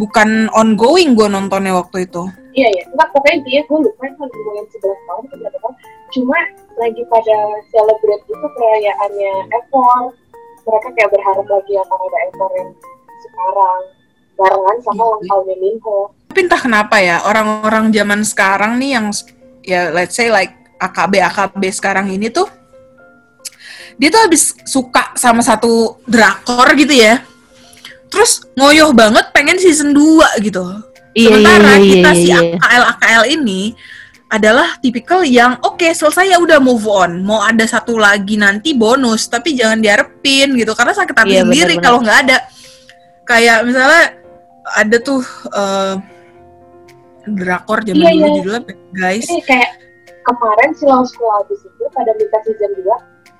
bukan 0.00 0.48
ongoing 0.56 1.12
gue 1.12 1.28
nontonnya 1.28 1.76
waktu 1.76 2.08
itu. 2.08 2.24
iya 2.52 2.68
ya 2.68 2.84
enggak 2.92 3.08
pokoknya 3.16 3.38
dia 3.48 3.60
gue 3.64 3.78
lupa 3.80 4.04
kan 4.04 4.28
ngomongin 4.28 4.66
11 4.68 5.08
tahun 5.08 5.22
atau 5.24 5.36
berapa 5.40 5.58
tahun. 5.60 5.74
Cuma 6.12 6.38
lagi 6.76 7.02
pada 7.08 7.38
celebrate 7.72 8.22
gitu 8.28 8.46
perayaannya 8.52 9.32
Evor 9.56 10.12
mereka 10.62 10.88
kayak 10.94 11.10
berharap 11.10 11.46
lagi 11.48 11.72
akan 11.80 11.98
ada 11.98 12.18
Evor 12.28 12.50
yang 12.60 12.70
sekarang. 13.24 13.82
Barengan 14.32 14.78
sama 14.80 15.02
ulang 15.04 15.24
tahunnya 15.28 15.56
Minho 15.60 15.98
Tapi 16.32 16.40
entah 16.48 16.56
kenapa 16.56 16.96
ya 17.04 17.20
orang-orang 17.28 17.92
zaman 17.92 18.20
sekarang 18.24 18.80
nih 18.80 18.90
yang 18.96 19.06
ya 19.60 19.92
let's 19.92 20.16
say 20.16 20.32
like 20.32 20.56
AKB 20.80 21.20
AKB 21.20 21.62
sekarang 21.68 22.08
ini 22.08 22.32
tuh 22.32 22.48
dia 24.00 24.08
tuh 24.08 24.24
habis 24.24 24.56
suka 24.64 25.12
sama 25.14 25.44
satu 25.44 26.00
drakor 26.08 26.72
gitu 26.76 26.96
ya. 26.96 27.20
Terus 28.12 28.44
ngoyoh 28.54 28.92
banget 28.92 29.32
pengen 29.32 29.56
season 29.56 29.96
2 29.96 30.44
gitu. 30.44 30.60
iya 31.12 31.28
iya 31.28 31.28
Sementara 31.28 31.72
iya 31.76 31.88
kita 31.88 32.10
iya. 32.12 32.20
si 32.20 32.28
iya. 32.28 32.38
AKL 32.60 32.84
AKL 32.96 33.22
ini 33.36 33.62
adalah 34.32 34.80
tipikal 34.80 35.20
yang 35.28 35.60
oke 35.60 35.84
selesai 35.84 36.32
ya 36.32 36.38
udah 36.40 36.56
move 36.60 36.84
on. 36.88 37.20
Mau 37.24 37.40
ada 37.44 37.64
satu 37.68 37.96
lagi 38.00 38.40
nanti 38.40 38.72
bonus 38.72 39.28
tapi 39.28 39.52
jangan 39.52 39.80
diharapin 39.80 40.56
gitu 40.56 40.72
karena 40.72 40.92
sakit 40.96 41.12
hati 41.12 41.36
Iya, 41.36 41.44
sendiri 41.44 41.74
kalau 41.80 42.00
nggak 42.00 42.18
ada. 42.28 42.38
Kayak 43.28 43.64
misalnya 43.68 44.04
ada 44.72 44.96
tuh 45.04 45.20
eh, 45.52 45.94
drakor 47.28 47.84
zaman 47.84 48.00
Iya, 48.00 48.10
dulu 48.12 48.24
iya. 48.24 48.36
judulnya 48.40 48.60
guys. 48.96 49.24
Jadi 49.28 49.42
kayak 49.44 49.70
kemarin 50.24 50.70
si 50.76 50.84
Law 50.88 51.04
School 51.04 51.28
habis 51.42 51.60
itu 51.60 51.84
pada 51.92 52.12
minta 52.16 52.38
season 52.48 52.72
2 52.80 52.88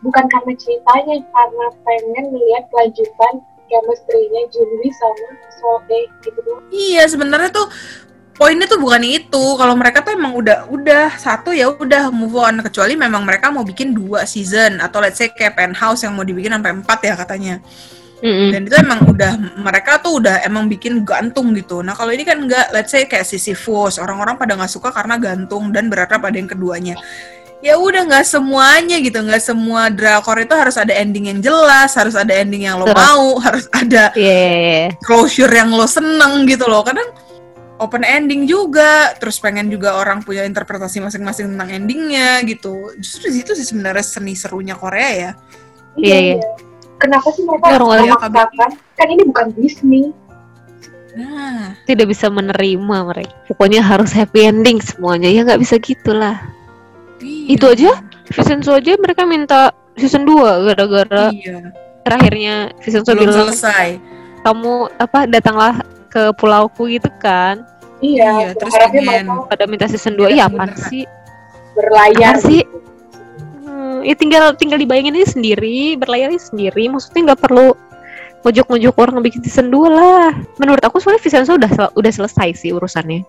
bukan 0.03 0.25
karena 0.29 0.53
ceritanya 0.59 1.17
karena 1.31 1.67
pengen 1.87 2.25
melihat 2.35 2.65
kelanjutan 2.75 3.35
chemistry-nya 3.73 4.43
Junwi 4.53 4.89
sama 4.93 5.29
Soe 5.57 6.01
gitu 6.21 6.39
doang. 6.45 6.65
Iya 6.69 7.09
sebenarnya 7.09 7.49
tuh 7.49 7.73
poinnya 8.37 8.69
tuh 8.69 8.77
bukan 8.77 9.01
itu. 9.01 9.45
Kalau 9.57 9.73
mereka 9.73 10.05
tuh 10.05 10.13
emang 10.13 10.37
udah 10.37 10.69
udah 10.69 11.17
satu 11.17 11.57
ya 11.57 11.73
udah 11.73 12.13
move 12.13 12.37
on 12.37 12.61
kecuali 12.61 12.93
memang 12.93 13.25
mereka 13.25 13.49
mau 13.49 13.65
bikin 13.65 13.97
dua 13.97 14.29
season 14.29 14.85
atau 14.85 15.01
let's 15.01 15.17
say 15.17 15.33
kayak 15.33 15.57
penthouse 15.57 16.05
yang 16.05 16.13
mau 16.13 16.27
dibikin 16.27 16.53
sampai 16.53 16.73
empat 16.77 16.99
ya 17.01 17.15
katanya. 17.17 17.57
Mm-mm. 18.23 18.55
Dan 18.55 18.71
itu 18.71 18.77
emang 18.79 19.03
udah 19.03 19.35
mereka 19.59 19.99
tuh 19.99 20.23
udah 20.23 20.47
emang 20.47 20.71
bikin 20.71 21.03
gantung 21.03 21.51
gitu. 21.59 21.83
Nah 21.83 21.91
kalau 21.91 22.15
ini 22.15 22.23
kan 22.23 22.39
enggak, 22.39 22.71
let's 22.71 22.95
say 22.95 23.11
kayak 23.11 23.27
Sisyphus, 23.27 23.99
orang-orang 23.99 24.39
pada 24.39 24.55
nggak 24.55 24.71
suka 24.71 24.95
karena 24.95 25.19
gantung 25.19 25.75
dan 25.75 25.91
berharap 25.91 26.23
pada 26.23 26.39
yang 26.39 26.47
keduanya. 26.47 26.95
Ya 27.63 27.79
udah 27.79 28.11
nggak 28.11 28.27
semuanya 28.27 28.99
gitu, 28.99 29.23
nggak 29.23 29.39
semua 29.39 29.87
drakor 29.87 30.35
itu 30.43 30.51
harus 30.51 30.75
ada 30.75 30.91
ending 30.99 31.31
yang 31.31 31.39
jelas, 31.39 31.95
harus 31.95 32.19
ada 32.19 32.35
ending 32.35 32.67
yang 32.67 32.83
lo 32.83 32.91
Betul. 32.91 32.99
mau, 32.99 33.27
harus 33.39 33.71
ada 33.71 34.11
Iya, 34.19 34.35
iya, 34.35 34.59
iya. 34.59 34.87
closure 35.07 35.55
yang 35.55 35.71
lo 35.71 35.87
seneng 35.87 36.43
gitu 36.51 36.67
loh. 36.67 36.83
Kadang 36.83 37.07
open 37.79 38.03
ending 38.03 38.51
juga, 38.51 39.15
terus 39.15 39.39
pengen 39.39 39.71
juga 39.71 39.95
orang 39.95 40.27
punya 40.27 40.43
interpretasi 40.43 40.99
masing-masing 41.07 41.55
tentang 41.55 41.71
endingnya 41.71 42.43
gitu. 42.51 42.99
Justru 42.99 43.31
di 43.31 43.47
situ 43.47 43.55
sih 43.55 43.67
sebenarnya 43.71 44.03
seni 44.03 44.35
serunya 44.35 44.75
Korea 44.75 45.11
ya. 45.15 45.31
Iya, 45.97 46.17
iya. 46.19 46.37
kenapa 46.97 47.29
sih 47.35 47.45
mereka 47.45 47.67
Ya, 47.69 47.79
memaksakan 47.83 48.71
kan 48.97 49.07
ini 49.13 49.23
bukan 49.29 49.47
Disney 49.59 50.05
Nah, 51.13 51.77
tidak 51.85 52.09
bisa 52.09 52.33
menerima 52.33 52.97
mereka 53.05 53.37
pokoknya 53.45 53.85
harus 53.85 54.17
happy 54.17 54.49
ending 54.49 54.81
semuanya 54.81 55.29
ya 55.29 55.45
nggak 55.45 55.61
bisa 55.61 55.77
gitulah 55.77 56.41
iya. 57.23 57.47
Itu 57.49 57.65
aja? 57.67 57.91
Vincenzo 58.27 58.73
aja 58.73 58.93
mereka 58.97 59.23
minta 59.23 59.71
season 59.95 60.23
2 60.23 60.35
gara-gara 60.67 61.31
Iya. 61.31 61.71
terakhirnya 62.03 62.55
Vincenzo 62.79 63.11
Belum 63.11 63.23
bilang 63.25 63.49
selesai. 63.49 63.89
kamu 64.41 64.73
apa 64.97 65.19
datanglah 65.25 65.75
ke 66.09 66.33
pulauku 66.35 66.91
gitu 66.91 67.09
kan 67.17 67.63
iya, 67.99 68.31
Iya, 68.43 68.49
terus 68.55 68.73
pengen- 68.73 69.29
pada 69.47 69.65
minta 69.65 69.87
season 69.87 70.13
2 70.13 70.27
Tidak 70.27 70.35
iya 70.35 70.45
apaan 70.45 70.71
beneran. 70.71 70.89
sih 70.89 71.05
berlayar 71.73 72.35
Apaan 72.35 72.43
sih? 72.43 72.61
gitu. 72.61 72.79
Hmm, 73.63 73.99
ya 74.03 74.15
tinggal 74.15 74.45
tinggal 74.55 74.77
dibayangin 74.77 75.15
aja 75.15 75.29
sendiri 75.31 75.95
berlayar 75.95 76.29
aja 76.29 76.43
sendiri 76.45 76.89
maksudnya 76.89 77.21
nggak 77.29 77.41
perlu 77.41 77.73
mojok-mojok 78.43 78.95
orang 78.97 79.21
bikin 79.21 79.41
season 79.41 79.69
2 79.69 79.87
lah 79.87 80.31
menurut 80.57 80.81
aku 80.81 80.99
soalnya 80.99 81.21
Vincenzo 81.21 81.55
udah 81.55 81.71
sel- 81.71 81.95
udah 81.95 82.13
selesai 82.13 82.49
sih 82.55 82.71
urusannya 82.71 83.23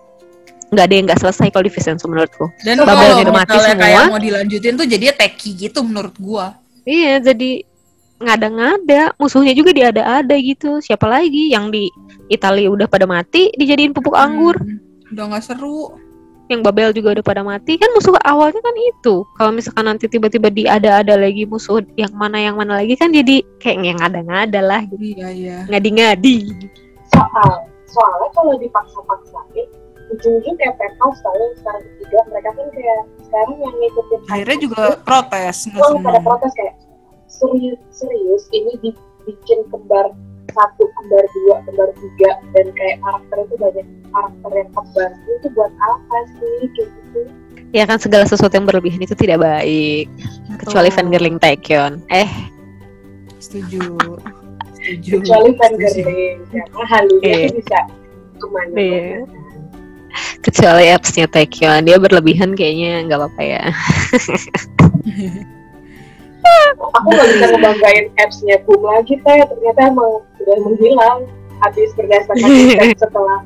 nggak 0.74 0.84
ada 0.84 0.94
yang 0.94 1.06
nggak 1.06 1.20
selesai 1.20 1.46
kalau 1.48 1.64
di 1.64 1.72
Vincenzo 1.72 2.04
menurutku 2.04 2.46
Dan 2.60 2.78
Bubble 2.78 2.92
kalau 2.92 3.16
udah 3.20 3.34
mati 3.34 3.50
misalnya 3.50 3.70
semua. 3.70 3.84
kayak 3.84 4.04
mau 4.08 4.20
dilanjutin 4.20 4.72
tuh 4.74 4.86
jadinya 4.86 5.14
teki 5.16 5.50
gitu 5.60 5.78
menurut 5.80 6.14
gua. 6.16 6.46
iya 6.82 7.16
jadi 7.18 7.50
ngada-ngada 8.16 9.02
musuhnya 9.16 9.52
juga 9.52 9.70
diada-ada 9.70 10.34
gitu 10.36 10.78
siapa 10.78 11.04
lagi 11.04 11.50
yang 11.50 11.68
di 11.68 11.90
Italia 12.26 12.68
udah 12.68 12.86
pada 12.86 13.04
mati 13.04 13.50
dijadiin 13.52 13.90
pupuk 13.90 14.14
anggur 14.14 14.54
Hmm, 14.56 14.80
udah 15.12 15.24
nggak 15.28 15.44
seru. 15.44 15.92
yang 16.44 16.60
Babel 16.60 16.90
juga 16.90 17.08
udah 17.10 17.24
pada 17.24 17.40
mati 17.40 17.74
kan 17.74 17.88
musuh 17.90 18.12
awalnya 18.22 18.60
kan 18.60 18.76
itu 18.76 19.24
kalau 19.32 19.50
misalkan 19.50 19.84
nanti 19.86 20.06
tiba-tiba 20.06 20.48
diada-ada 20.48 21.16
lagi 21.16 21.44
musuh 21.44 21.80
yang 21.94 22.12
mana 22.12 22.36
yang 22.38 22.54
mana 22.54 22.78
lagi 22.78 22.94
kan 22.94 23.08
jadi 23.08 23.40
kayak 23.58 23.80
yang 23.82 23.96
ngada-ngada 23.96 24.60
lah 24.60 24.80
gitu 24.84 25.16
Iya 25.16 25.28
iya. 25.30 25.58
ngadi-ngadi 25.66 26.52
soal 27.08 27.50
soalnya 27.86 28.28
kalau 28.30 28.54
dipaksa-paksain 28.56 29.68
ujung-ujung 30.14 30.56
kayak 30.56 30.74
penthouse 30.78 31.20
tau 31.20 31.34
yang 31.36 31.54
sekarang 31.60 31.82
ketiga 31.84 32.18
mereka 32.30 32.48
kan 32.54 32.66
kayak 32.72 33.02
sekarang 33.26 33.56
yang 33.60 33.74
ngikutin 33.78 34.18
Akhirnya 34.30 34.58
juga 34.62 34.76
tuh 34.76 34.98
protes 35.02 35.56
nggak 35.68 35.82
selalu 35.82 35.98
pada 36.02 36.20
protes 36.22 36.52
kayak 36.54 36.74
serius 37.26 37.78
serius 37.90 38.44
ini 38.54 38.72
dibikin 38.80 39.60
kembar 39.68 40.06
satu 40.54 40.84
kembar 40.86 41.24
dua 41.34 41.56
kembar 41.66 41.88
tiga 41.98 42.30
dan 42.54 42.66
kayak 42.78 42.96
karakter 43.02 43.36
itu 43.42 43.54
banyak 43.58 43.86
karakter 44.14 44.50
yang 44.54 44.70
kembar. 44.70 45.10
Itu 45.26 45.46
buat 45.50 45.72
apa 45.74 46.18
sih? 46.38 46.58
Kayak 46.78 46.88
gitu. 46.94 47.20
Ya 47.74 47.84
kan 47.90 47.98
segala 47.98 48.22
sesuatu 48.22 48.54
yang 48.54 48.70
berlebihan 48.70 49.02
itu 49.02 49.18
tidak 49.18 49.42
baik. 49.42 50.06
Kecuali 50.62 50.88
Betul. 50.94 50.98
fangirling 51.02 51.36
Taekyon 51.42 51.92
eh. 52.14 52.30
Setuju. 53.42 53.98
Setuju. 54.78 55.24
kecuali 55.24 55.50
fangirling 55.56 56.38
karena 56.52 56.84
halunya 56.92 57.34
tuh 57.48 57.56
bisa 57.56 57.80
ke 58.36 58.46
mana 58.52 58.76
Iya. 58.76 59.24
Kecuali 60.44 60.92
appsnya 60.92 61.26
Taekyon 61.26 61.88
dia 61.88 61.96
berlebihan 61.96 62.52
kayaknya 62.52 63.04
nggak 63.08 63.18
apa-apa 63.18 63.42
ya. 63.42 63.62
Aku 67.00 67.08
nggak 67.08 67.28
bisa 67.32 67.46
ngebanggain 67.56 68.06
apps-nya 68.20 68.56
Boom 68.68 68.84
lagi 68.84 69.16
teh. 69.24 69.40
Ternyata 69.48 69.80
emang 69.88 70.22
sudah 70.36 70.56
menghilang 70.62 71.18
habis 71.64 71.90
berdasarkan 71.96 72.44
riset 72.44 72.98
setelah 73.02 73.40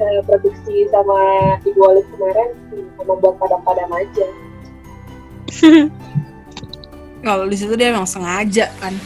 eh, 0.00 0.20
produksi 0.24 0.88
sama 0.88 1.18
Ibu 1.62 1.80
Olive 1.84 2.08
kemarin. 2.16 2.50
Emang 2.96 3.18
buat 3.20 3.36
padam-padam 3.36 3.90
aja. 3.92 4.26
Kalau 7.26 7.44
di 7.44 7.56
situ 7.56 7.76
dia 7.76 7.92
emang 7.92 8.08
sengaja 8.08 8.72
kan. 8.80 8.96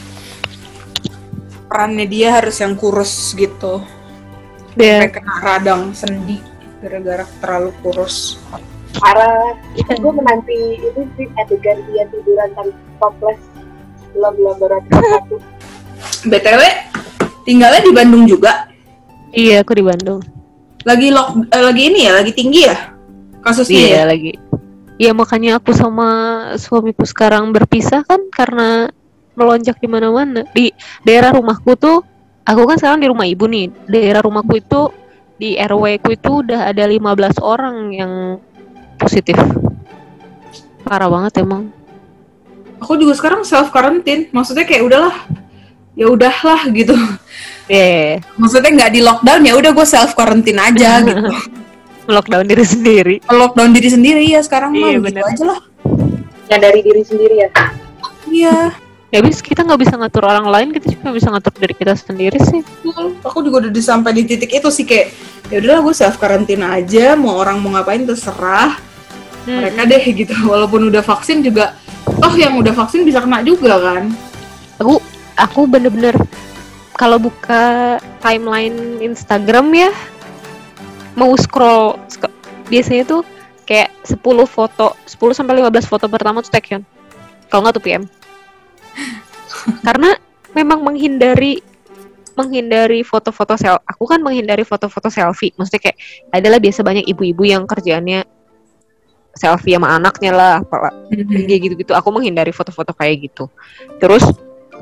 Perannya 1.66 2.06
dia 2.06 2.38
harus 2.38 2.54
yang 2.62 2.78
kurus 2.78 3.34
gitu. 3.34 3.82
dia 4.74 5.06
Sampai 5.06 5.22
kena 5.22 5.34
radang 5.38 5.82
sendi 5.94 6.53
gara-gara 6.84 7.24
terlalu 7.40 7.70
kurus. 7.80 8.36
parah 8.94 9.58
itu 9.74 9.90
gue 9.90 10.12
menanti 10.14 10.78
itu 10.78 11.02
sih 11.18 11.26
adegan 11.34 11.82
dia 11.90 12.06
tiduran 12.14 12.46
tanpa 12.54 12.78
toples 13.02 13.40
belum 14.14 14.32
belum 14.38 14.56
baru 14.62 14.78
satu 14.86 15.36
BTW 16.30 16.60
tinggalnya 17.42 17.82
di 17.82 17.90
Bandung 17.90 18.22
juga. 18.30 18.70
iya 19.34 19.66
aku 19.66 19.74
di 19.74 19.82
Bandung 19.82 20.22
Lagi 20.84 21.10
lock 21.10 21.48
eh, 21.50 21.62
lagi 21.64 21.82
ini 21.90 22.06
ya, 22.06 22.12
lagi 22.22 22.32
tinggi 22.36 22.70
ya 22.70 22.76
kasusnya 23.42 23.82
iya 23.82 23.98
ya. 23.98 24.02
lagi 24.06 24.32
Iya 24.94 25.10
makanya 25.10 25.58
aku 25.58 25.74
sama 25.74 26.08
suamiku 26.54 27.02
sekarang 27.02 27.50
berpisah 27.50 28.06
kan 28.06 28.30
karena 28.30 28.94
melonjak 29.34 29.82
di 29.82 29.90
mana-mana. 29.90 30.46
Di 30.54 30.70
daerah 31.02 31.34
rumahku 31.34 31.74
tuh, 31.74 32.06
aku 32.46 32.62
kan 32.62 32.78
sekarang 32.78 33.02
di 33.02 33.10
rumah 33.10 33.26
ibu 33.26 33.50
nih. 33.50 33.74
Daerah 33.90 34.22
rumahku 34.22 34.54
itu 34.54 34.94
di 35.34 35.54
RW 35.54 35.84
ku 35.98 36.10
itu 36.10 36.30
udah 36.40 36.70
ada 36.70 36.84
15 36.84 37.00
orang 37.40 37.76
yang 37.90 38.12
positif. 38.96 39.34
Parah 40.82 41.08
banget 41.08 41.40
emang. 41.40 41.72
Aku 42.78 42.94
juga 42.94 43.14
sekarang 43.14 43.42
self 43.42 43.68
quarantine. 43.68 44.28
Maksudnya 44.30 44.62
kayak 44.62 44.84
udahlah. 44.84 45.16
Ya 45.94 46.06
udahlah 46.06 46.60
gitu. 46.70 46.92
Yeah, 47.64 48.20
Maksudnya 48.36 48.70
nggak 48.70 48.92
di 48.92 49.00
lockdown 49.00 49.40
ya 49.40 49.56
udah 49.56 49.70
gue 49.72 49.86
self 49.88 50.12
quarantine 50.12 50.60
aja 50.60 51.00
gitu. 51.06 51.16
lockdown 52.04 52.44
diri 52.44 52.60
sendiri. 52.60 53.16
Lockdown 53.24 53.72
diri 53.72 53.88
sendiri 53.88 54.24
ya 54.28 54.44
sekarang 54.44 54.76
mah 54.76 54.92
Iya, 54.92 54.98
gitu 55.00 55.04
bener. 55.08 55.24
aja 55.24 55.44
lah. 55.48 55.60
yang 56.44 56.60
dari 56.60 56.80
diri 56.84 57.00
sendiri 57.00 57.34
ya 57.40 57.48
Iya. 58.28 58.58
Ya 59.14 59.22
bis 59.22 59.38
kita 59.38 59.62
nggak 59.62 59.78
bisa 59.78 59.94
ngatur 59.94 60.26
orang 60.26 60.50
lain, 60.50 60.68
kita 60.74 60.90
cuma 60.98 61.14
bisa 61.14 61.30
ngatur 61.30 61.54
diri 61.54 61.74
kita 61.78 61.94
sendiri 61.94 62.34
sih. 62.42 62.66
Betul. 62.82 63.14
Aku 63.22 63.46
juga 63.46 63.62
udah 63.62 63.70
sampai 63.78 64.10
di 64.10 64.26
titik 64.26 64.50
itu 64.50 64.66
sih 64.68 64.82
kayak 64.82 65.14
ya 65.54 65.62
udahlah 65.62 65.86
gue 65.86 65.94
self 65.94 66.18
karantina 66.18 66.74
aja 66.74 67.14
mau 67.14 67.38
orang 67.38 67.62
mau 67.62 67.70
ngapain 67.72 68.02
terserah 68.02 68.74
Hmm. 69.44 69.60
mereka 69.60 69.84
deh 69.84 70.00
gitu 70.24 70.32
walaupun 70.48 70.88
udah 70.88 71.04
vaksin 71.04 71.44
juga 71.44 71.76
toh 72.16 72.32
yang 72.32 72.56
udah 72.56 72.72
vaksin 72.72 73.04
bisa 73.04 73.20
kena 73.20 73.44
juga 73.44 73.76
kan 73.76 74.08
aku 74.80 74.96
aku 75.36 75.68
bener-bener 75.68 76.16
kalau 76.96 77.20
buka 77.20 78.00
timeline 78.24 79.04
Instagram 79.04 79.68
ya 79.76 79.92
mau 81.12 81.28
scroll 81.36 82.00
sk- 82.08 82.32
biasanya 82.72 83.04
tuh 83.04 83.20
kayak 83.68 83.92
10 84.08 84.16
foto 84.48 84.96
10 85.04 85.36
sampai 85.36 85.60
15 85.60 85.92
foto 85.92 86.08
pertama 86.08 86.40
tuh 86.40 86.48
Taekyon 86.48 86.80
kalau 87.52 87.68
nggak 87.68 87.76
tuh 87.76 87.84
PM 87.84 88.02
karena 89.84 90.16
memang 90.54 90.80
menghindari 90.84 91.60
menghindari 92.34 93.06
foto-foto 93.06 93.54
sel 93.54 93.78
aku 93.86 94.04
kan 94.10 94.18
menghindari 94.18 94.66
foto-foto 94.66 95.06
selfie. 95.06 95.54
Maksudnya 95.54 95.90
kayak 95.90 95.98
adalah 96.34 96.58
biasa 96.58 96.82
banyak 96.82 97.06
ibu-ibu 97.06 97.46
yang 97.46 97.62
kerjaannya 97.64 98.26
selfie 99.34 99.74
sama 99.74 99.98
anaknya 99.98 100.30
lah 100.34 100.52
apalah 100.62 100.94
kayak 101.10 101.60
gitu-gitu. 101.70 101.94
Aku 101.94 102.10
menghindari 102.10 102.50
foto-foto 102.50 102.90
kayak 102.94 103.30
gitu. 103.30 103.46
Terus 104.02 104.26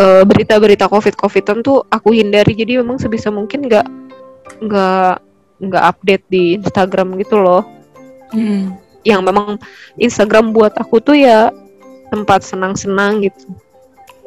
eh, 0.00 0.24
berita-berita 0.24 0.88
covid 0.88 1.12
covidan 1.16 1.60
tuh 1.60 1.84
aku 1.92 2.16
hindari. 2.16 2.56
Jadi 2.56 2.80
memang 2.80 2.96
sebisa 2.96 3.28
mungkin 3.28 3.68
nggak 3.68 3.86
nggak 4.64 5.14
nggak 5.62 5.84
update 5.84 6.24
di 6.32 6.56
Instagram 6.56 7.20
gitu 7.20 7.38
loh. 7.40 7.64
Hmm. 8.32 8.80
yang 9.04 9.20
memang 9.20 9.60
Instagram 10.00 10.56
buat 10.56 10.72
aku 10.80 11.04
tuh 11.04 11.18
ya 11.18 11.52
tempat 12.08 12.40
senang-senang 12.40 13.20
gitu 13.28 13.52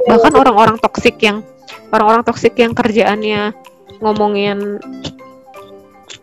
bahkan 0.05 0.33
orang-orang 0.37 0.77
toksik 0.81 1.17
yang 1.21 1.41
orang-orang 1.89 2.23
toksik 2.25 2.53
yang 2.57 2.73
kerjaannya 2.77 3.53
ngomongin 3.99 4.77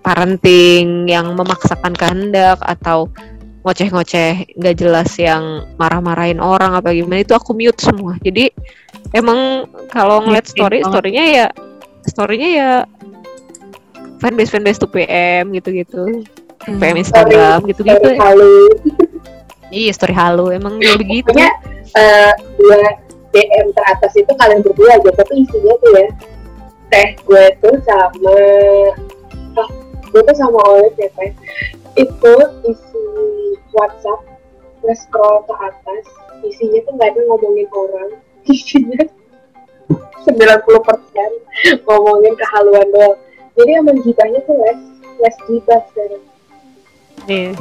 parenting 0.03 1.07
yang 1.07 1.33
memaksakan 1.39 1.95
kehendak 1.95 2.59
atau 2.63 3.11
ngoceh-ngoceh 3.63 4.59
nggak 4.59 4.75
jelas 4.75 5.15
yang 5.23 5.63
marah-marahin 5.79 6.43
orang 6.43 6.75
apa 6.75 6.91
gimana 6.91 7.23
itu 7.23 7.31
aku 7.35 7.55
mute 7.55 7.79
semua. 7.79 8.19
Jadi 8.19 8.51
emang 9.15 9.71
kalau 9.87 10.27
ngeliat 10.27 10.51
story 10.51 10.83
storynya 10.83 11.25
ya 11.31 11.47
storynya 12.11 12.49
ya 12.51 12.71
fanbase 14.19 14.51
fanbase 14.51 14.83
tuh 14.83 14.91
PM 14.91 15.55
gitu-gitu. 15.55 16.27
Hmm. 16.67 16.79
PM 16.83 16.99
Instagram 16.99 17.63
gitu-gitu. 17.71 18.09
Iya 19.73 19.91
story 19.95 20.13
halu 20.13 20.51
emang 20.53 20.83
ya 20.83 20.99
begitu. 20.99 21.31
pokoknya 21.31 21.53
eh, 21.97 22.33
dua 22.59 22.77
DM 23.33 23.67
teratas 23.73 24.13
itu 24.15 24.33
kalian 24.37 24.61
berdua 24.61 25.01
aja 25.01 25.11
tapi 25.17 25.43
isinya 25.45 25.73
tuh 25.81 25.93
ya 25.97 26.09
teh 26.93 27.09
gue 27.25 27.45
tuh 27.65 27.77
sama 27.89 28.37
ah, 29.57 29.69
gue 30.13 30.21
tuh 30.21 30.37
sama 30.37 30.61
Olive 30.69 30.97
ya 31.01 31.09
teh. 31.17 31.33
Itu 31.97 32.35
isi 32.69 33.05
WhatsApp 33.73 34.21
nge-scroll 34.85 35.45
ke 35.49 35.55
atas 35.57 36.05
isinya 36.45 36.81
tuh 36.85 36.93
nggak 36.97 37.11
ada 37.17 37.21
ngomongin 37.29 37.69
orang. 37.73 38.11
Isinya 38.53 39.07
90% 40.27 41.87
ngomongin 41.87 42.35
kehaluan 42.35 42.89
doang. 42.91 43.17
Jadi 43.55 43.71
emang 43.79 44.01
gibahnya 44.03 44.41
tuh 44.45 44.57
les 44.59 44.81
les 45.23 45.37
gibah 45.47 45.81
sekarang 45.93 46.32
Iya. 47.27 47.53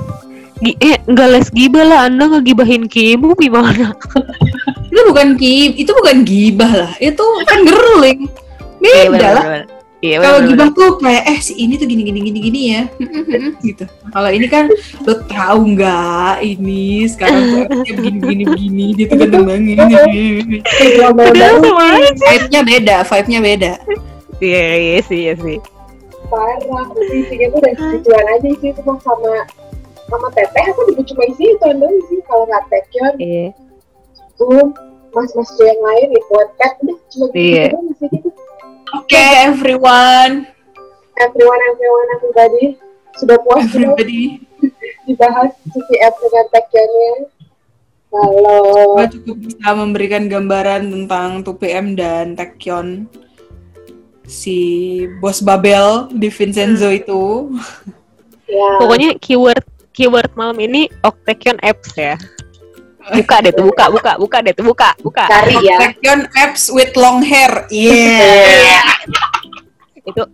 Gi- 0.62 0.78
eh, 0.78 0.98
nggak 1.10 1.28
les 1.34 1.48
gibah 1.50 1.86
lah, 1.86 2.00
Anda 2.06 2.30
ngegibahin 2.30 2.86
Kibu 2.86 3.34
gimana? 3.34 3.98
Itu 4.92 5.02
bukan 5.08 5.40
gib, 5.40 5.72
itu 5.80 5.88
bukan 5.96 6.18
gibah 6.28 6.68
lah. 6.68 6.92
Itu 7.00 7.24
kan 7.48 7.64
gerling. 7.64 8.28
Iya, 8.84 9.08
Beda 9.08 9.30
lah. 9.32 9.44
bener-bener. 9.48 9.66
Iya, 10.02 10.18
Kalau 10.18 10.40
gibah 10.50 10.68
tuh 10.74 10.90
kayak 10.98 11.24
eh 11.30 11.40
si 11.40 11.54
ini 11.56 11.78
tuh 11.78 11.86
gini 11.86 12.02
gini 12.02 12.20
gini 12.20 12.40
gini 12.42 12.62
ya. 12.74 12.82
gitu. 13.70 13.86
Kalau 14.12 14.30
ini 14.34 14.50
kan 14.50 14.66
lo 15.06 15.14
tahu 15.30 15.78
nggak 15.78 16.42
ini 16.42 17.06
sekarang 17.06 17.70
begini 17.70 18.18
begini 18.20 18.44
begini 18.50 18.86
dia 18.98 19.06
tuh 19.08 19.18
ganteng 19.22 19.46
banget. 19.46 19.78
Vibe-nya 22.18 22.62
beda, 22.66 22.96
vibe-nya 23.06 23.40
beda. 23.40 23.74
Iya, 24.42 24.66
iya 24.76 25.00
sih, 25.06 25.20
iya 25.30 25.34
sih. 25.38 25.58
Parah 26.32 26.88
isinya 27.12 27.48
tuh 27.52 27.60
udah 27.60 27.74
gituan 27.76 28.26
aja 28.32 28.50
sih 28.64 28.72
cuma 28.80 28.96
sama 29.04 29.34
sama 30.08 30.28
teteh 30.32 30.66
aku 30.72 30.82
juga 30.92 31.04
cuma 31.12 31.24
isi 31.28 31.44
itu 31.52 31.68
doang 31.76 31.98
sih 32.08 32.20
kalau 32.24 32.44
nggak 32.48 32.64
Taekyon 32.72 33.14
Iya. 33.20 33.48
tuh 34.40 34.72
mas-mas 35.12 35.52
yang 35.60 35.80
lain 35.84 36.08
itu 36.16 36.36
pet 36.56 36.72
udah 36.80 36.98
cuma 37.12 37.26
gitu 37.28 37.38
Iya. 37.38 37.66
gitu. 38.08 38.30
Oke, 38.92 39.24
everyone, 39.48 40.48
everyone 41.16 41.62
everyone 41.72 42.08
everybody. 42.16 42.66
Sudah 43.16 43.40
puas 43.44 43.68
everybody. 43.72 44.44
dibahas 45.08 45.52
CCF 45.72 46.14
dengan 46.22 46.46
Taekionnya 46.52 47.14
kalau 48.12 49.00
cukup 49.08 49.38
bisa 49.40 49.70
memberikan 49.72 50.28
gambaran 50.28 50.92
tentang 50.92 51.30
2PM 51.42 51.96
dan 51.96 52.36
Taekyon 52.36 53.08
si 54.26 54.58
bos 55.20 55.42
Babel 55.42 56.10
di 56.14 56.28
Vincenzo 56.30 56.90
itu. 56.90 57.52
ya 58.48 58.70
Pokoknya 58.80 59.16
keyword 59.20 59.64
keyword 59.92 60.32
malam 60.36 60.58
ini 60.60 60.88
Octagon 61.04 61.58
apps 61.62 61.94
ya. 61.96 62.16
Buka 63.18 63.42
deh 63.42 63.50
tuh, 63.50 63.66
buka, 63.66 63.90
buka, 63.90 64.12
buka 64.22 64.38
deh 64.46 64.54
tuh, 64.54 64.62
buka, 64.62 64.94
buka. 65.02 65.26
cari 65.26 65.58
ya 65.66 65.90
Taekyon 65.90 66.30
apps 66.38 66.70
with 66.70 66.94
long 66.94 67.26
hair. 67.26 67.66
Yeah. 67.74 68.86
Itu 70.06 70.30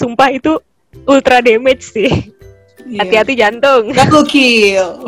sumpah 0.00 0.32
itu 0.32 0.56
ultra 1.04 1.44
damage 1.44 1.84
sih. 1.84 2.32
Iya. 2.88 2.98
Hati-hati 3.04 3.34
jantung. 3.36 3.92
Double 3.92 4.24
kill. 4.24 5.04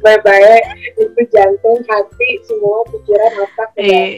baik-baik 0.00 0.64
itu 0.96 1.20
jantung 1.28 1.78
hati 1.84 2.30
semua 2.48 2.80
pikiran 2.88 3.32
otak 3.44 3.68
Eh, 3.76 4.16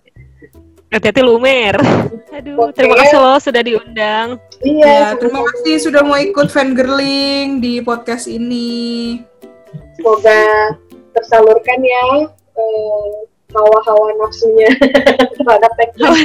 hati-hati 0.88 1.20
lumer. 1.20 1.76
Aduh, 2.30 2.54
Oke. 2.64 2.76
terima 2.76 2.94
kasih 2.96 3.18
loh 3.18 3.38
sudah 3.38 3.60
diundang. 3.60 4.28
iya 4.60 4.86
Ya, 4.86 5.08
terima 5.14 5.42
kasih 5.44 5.74
sudah 5.80 6.02
mau 6.02 6.16
ikut 6.16 6.48
fangirling 6.48 7.58
di 7.58 7.80
podcast 7.80 8.26
ini. 8.26 9.20
semoga 9.94 10.72
tersalurkan 11.10 11.78
ya 11.82 12.06
eh, 12.30 13.06
hawa-hawa 13.50 14.14
nafsunya 14.16 14.70
terhadap 15.36 15.74
Taekyon 15.74 16.14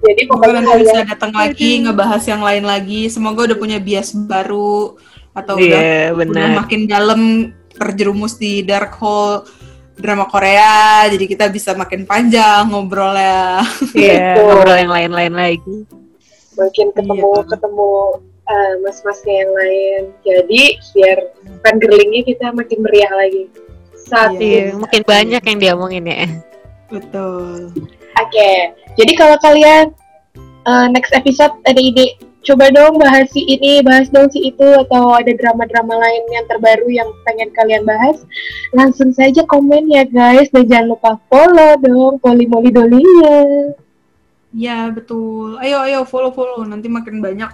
jadi 0.00 0.22
pokoknya 0.24 0.52
nanti 0.58 0.82
bisa 0.82 1.00
datang 1.04 1.32
lagi 1.32 1.84
ngebahas 1.84 2.24
yang 2.24 2.42
lain 2.42 2.64
lagi. 2.64 3.06
Semoga 3.06 3.46
udah 3.46 3.56
punya 3.56 3.78
bias 3.78 4.12
baru 4.16 4.96
atau 5.32 5.54
udah 5.54 5.62
Iya, 5.62 6.12
udah 6.12 6.18
benar. 6.18 6.48
makin 6.58 6.80
dalam 6.84 7.20
terjerumus 7.70 8.34
di 8.36 8.60
dark 8.60 8.96
hole 8.96 9.46
drama 9.98 10.24
Korea. 10.26 11.04
Jadi 11.06 11.24
kita 11.26 11.46
bisa 11.48 11.74
makin 11.74 12.02
panjang 12.02 12.70
ngobrolnya. 12.70 13.60
Iya, 13.92 14.38
Betul. 14.38 14.46
ngobrol 14.46 14.76
yang 14.78 14.92
lain-lain 14.92 15.34
lagi. 15.34 15.76
mungkin 16.54 16.90
ketemu 16.90 17.14
Iya. 17.38 17.46
ketemu 17.54 17.90
eh, 18.44 18.72
mas-masnya 18.82 19.34
yang 19.36 19.52
lain 19.54 20.02
jadi 20.26 20.62
biar 20.90 21.18
fangirlingnya 21.62 22.22
kita 22.26 22.50
makin 22.50 22.78
meriah 22.82 23.12
lagi 23.14 23.46
satu 23.94 24.42
Iya, 24.42 24.74
makin 24.74 25.02
banyak 25.06 25.42
yang 25.44 25.58
diomongin 25.60 26.10
ya. 26.10 26.26
Betul. 26.90 27.70
Oke, 28.18 28.50
jadi 28.96 29.12
kalau 29.14 29.38
kalian 29.38 29.94
uh, 30.64 30.90
next 30.90 31.14
episode 31.14 31.54
ada 31.62 31.78
ide, 31.78 32.18
coba 32.48 32.72
dong 32.72 32.96
bahas 32.96 33.28
si 33.28 33.44
ini, 33.44 33.84
bahas 33.84 34.08
dong 34.08 34.32
si 34.32 34.48
itu, 34.48 34.64
atau 34.64 35.12
ada 35.12 35.28
drama-drama 35.36 36.00
lain 36.00 36.24
yang 36.32 36.44
terbaru 36.48 36.88
yang 36.88 37.08
pengen 37.28 37.52
kalian 37.52 37.84
bahas, 37.84 38.24
langsung 38.72 39.12
saja 39.12 39.44
komen 39.44 39.84
ya 39.92 40.08
guys, 40.08 40.48
dan 40.48 40.64
jangan 40.64 40.96
lupa 40.96 41.20
follow 41.28 41.76
dong 41.84 42.16
Polimoli 42.24 42.72
Dolinya. 42.72 43.44
Ya 44.56 44.88
betul. 44.88 45.60
Ayo 45.60 45.84
ayo 45.84 46.08
follow 46.08 46.32
follow. 46.32 46.64
Nanti 46.64 46.88
makin 46.88 47.20
banyak 47.20 47.52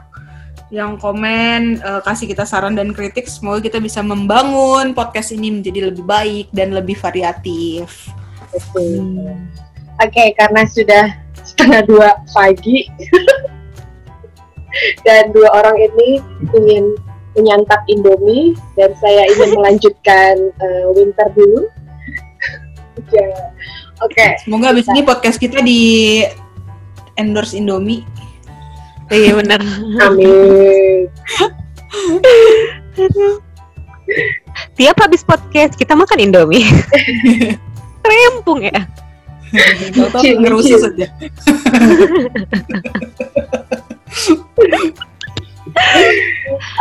yang 0.70 0.94
komen 0.96 1.82
eh, 1.82 2.00
kasih 2.06 2.30
kita 2.30 2.46
saran 2.46 2.78
dan 2.78 2.94
kritik. 2.94 3.26
Semoga 3.26 3.58
kita 3.66 3.82
bisa 3.82 3.98
membangun 3.98 4.94
podcast 4.94 5.34
ini 5.34 5.50
menjadi 5.50 5.90
lebih 5.90 6.06
baik 6.06 6.46
dan 6.54 6.70
lebih 6.70 6.94
variatif. 6.94 8.14
Oke, 9.98 10.24
karena 10.38 10.62
sudah 10.70 11.18
setengah 11.42 11.82
dua 11.82 12.08
pagi 12.30 12.86
dan 15.06 15.32
dua 15.32 15.48
orang 15.52 15.76
ini 15.78 16.20
ingin 16.54 16.94
menyantap 17.34 17.82
Indomie 17.90 18.54
dan 18.78 18.94
saya 19.02 19.26
ingin 19.34 19.50
melanjutkan 19.58 20.34
uh, 20.60 20.86
winter 20.94 21.28
dulu. 21.34 21.66
Ya, 23.10 23.26
Oke, 24.06 24.38
Semoga 24.46 24.70
abis 24.70 24.86
ini 24.86 25.02
podcast 25.02 25.42
kita 25.42 25.58
di 25.66 26.22
endorse 27.18 27.58
Indomie. 27.58 28.06
Iya 29.10 29.34
benar. 29.34 29.58
amin. 29.98 31.10
Tiap 34.78 34.96
habis 35.02 35.26
podcast 35.26 35.74
kita 35.74 35.98
makan 35.98 36.22
Indomie. 36.22 36.62
Rempung 38.06 38.62
ya. 38.62 38.86
Tahu-tahu 39.94 40.22
ngerusus 40.42 40.82
aja. 40.86 41.06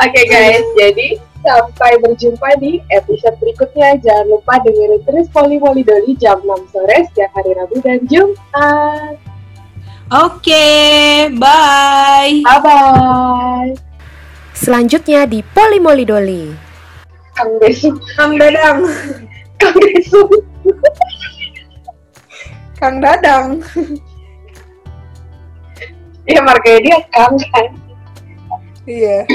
Oke 0.04 0.22
guys, 0.30 0.66
jadi 0.78 1.18
sampai 1.44 1.92
berjumpa 2.00 2.50
di 2.62 2.80
episode 2.94 3.36
berikutnya. 3.42 4.00
Jangan 4.00 4.26
lupa 4.30 4.62
dengerin 4.62 5.02
terus 5.04 5.28
Poli 5.34 5.58
Poli 5.58 5.82
Doli 5.82 6.14
jam 6.22 6.40
6 6.46 6.72
sore 6.72 6.98
setiap 7.12 7.32
hari 7.34 7.52
Rabu 7.58 7.76
dan 7.82 8.00
Jumat. 8.08 9.18
Oke, 10.14 10.66
bye. 11.42 12.38
Bye 12.46 12.62
bye. 12.62 13.72
Selanjutnya 14.54 15.26
di 15.26 15.42
Polimoli 15.42 16.06
Doli. 16.06 16.44
Kang 17.34 17.58
Desu, 17.58 17.90
Kang 18.14 18.38
Dadang. 18.38 18.86
Kang 19.58 19.78
Desu. 19.82 20.22
Kang 22.78 23.02
Dadang. 23.02 23.58
Ya 26.24 26.40
marganya 26.40 26.80
dia 26.80 26.98
Kang 27.12 27.36
kan. 27.36 27.68
Iya. 28.88 29.28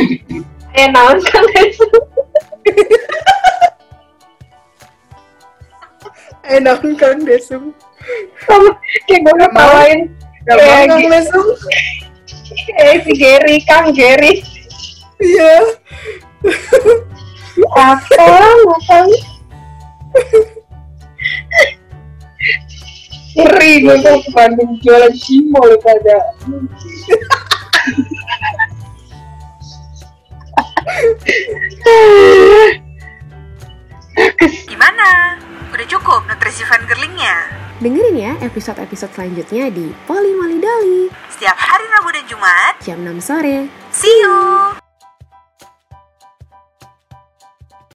Eh 0.77 0.87
naon 0.89 1.21
Kang 1.25 1.49
Desu. 1.53 1.89
Enak 6.49 6.81
Kang 6.97 7.21
Desum. 7.29 7.77
Sama 8.49 8.73
kayak 9.05 9.21
gue 9.21 9.35
ngetawain 9.37 10.01
kayak 10.49 10.97
gitu. 10.97 11.09
Desum. 11.13 11.47
Eh 12.81 13.05
si 13.05 13.13
Gary, 13.21 13.61
Kang 13.69 13.93
Gary. 13.93 14.41
Iya. 15.21 15.77
Apa? 17.77 18.25
Apa? 18.65 18.99
Ngeri 23.37 23.73
gue 23.85 23.97
tuh 24.01 24.17
ke 24.25 24.31
Bandung 24.33 24.73
jualan 24.81 25.13
cimol 25.19 25.77
pada. 25.85 26.17
Gimana? 34.69 35.37
Udah 35.69 35.87
cukup 35.87 36.25
nutrisi 36.25 36.65
fangirlingnya? 36.65 37.37
Dengerin 37.79 38.17
ya 38.19 38.33
episode-episode 38.43 39.15
selanjutnya 39.15 39.71
di 39.71 39.95
Polimoli 40.03 40.59
Doli 40.59 41.07
Setiap 41.31 41.55
hari 41.55 41.87
Rabu 41.87 42.11
dan 42.11 42.27
Jumat, 42.27 42.75
jam 42.83 42.99
6 43.07 43.23
sore. 43.23 43.71
see 43.95 44.11
you! 44.19 44.88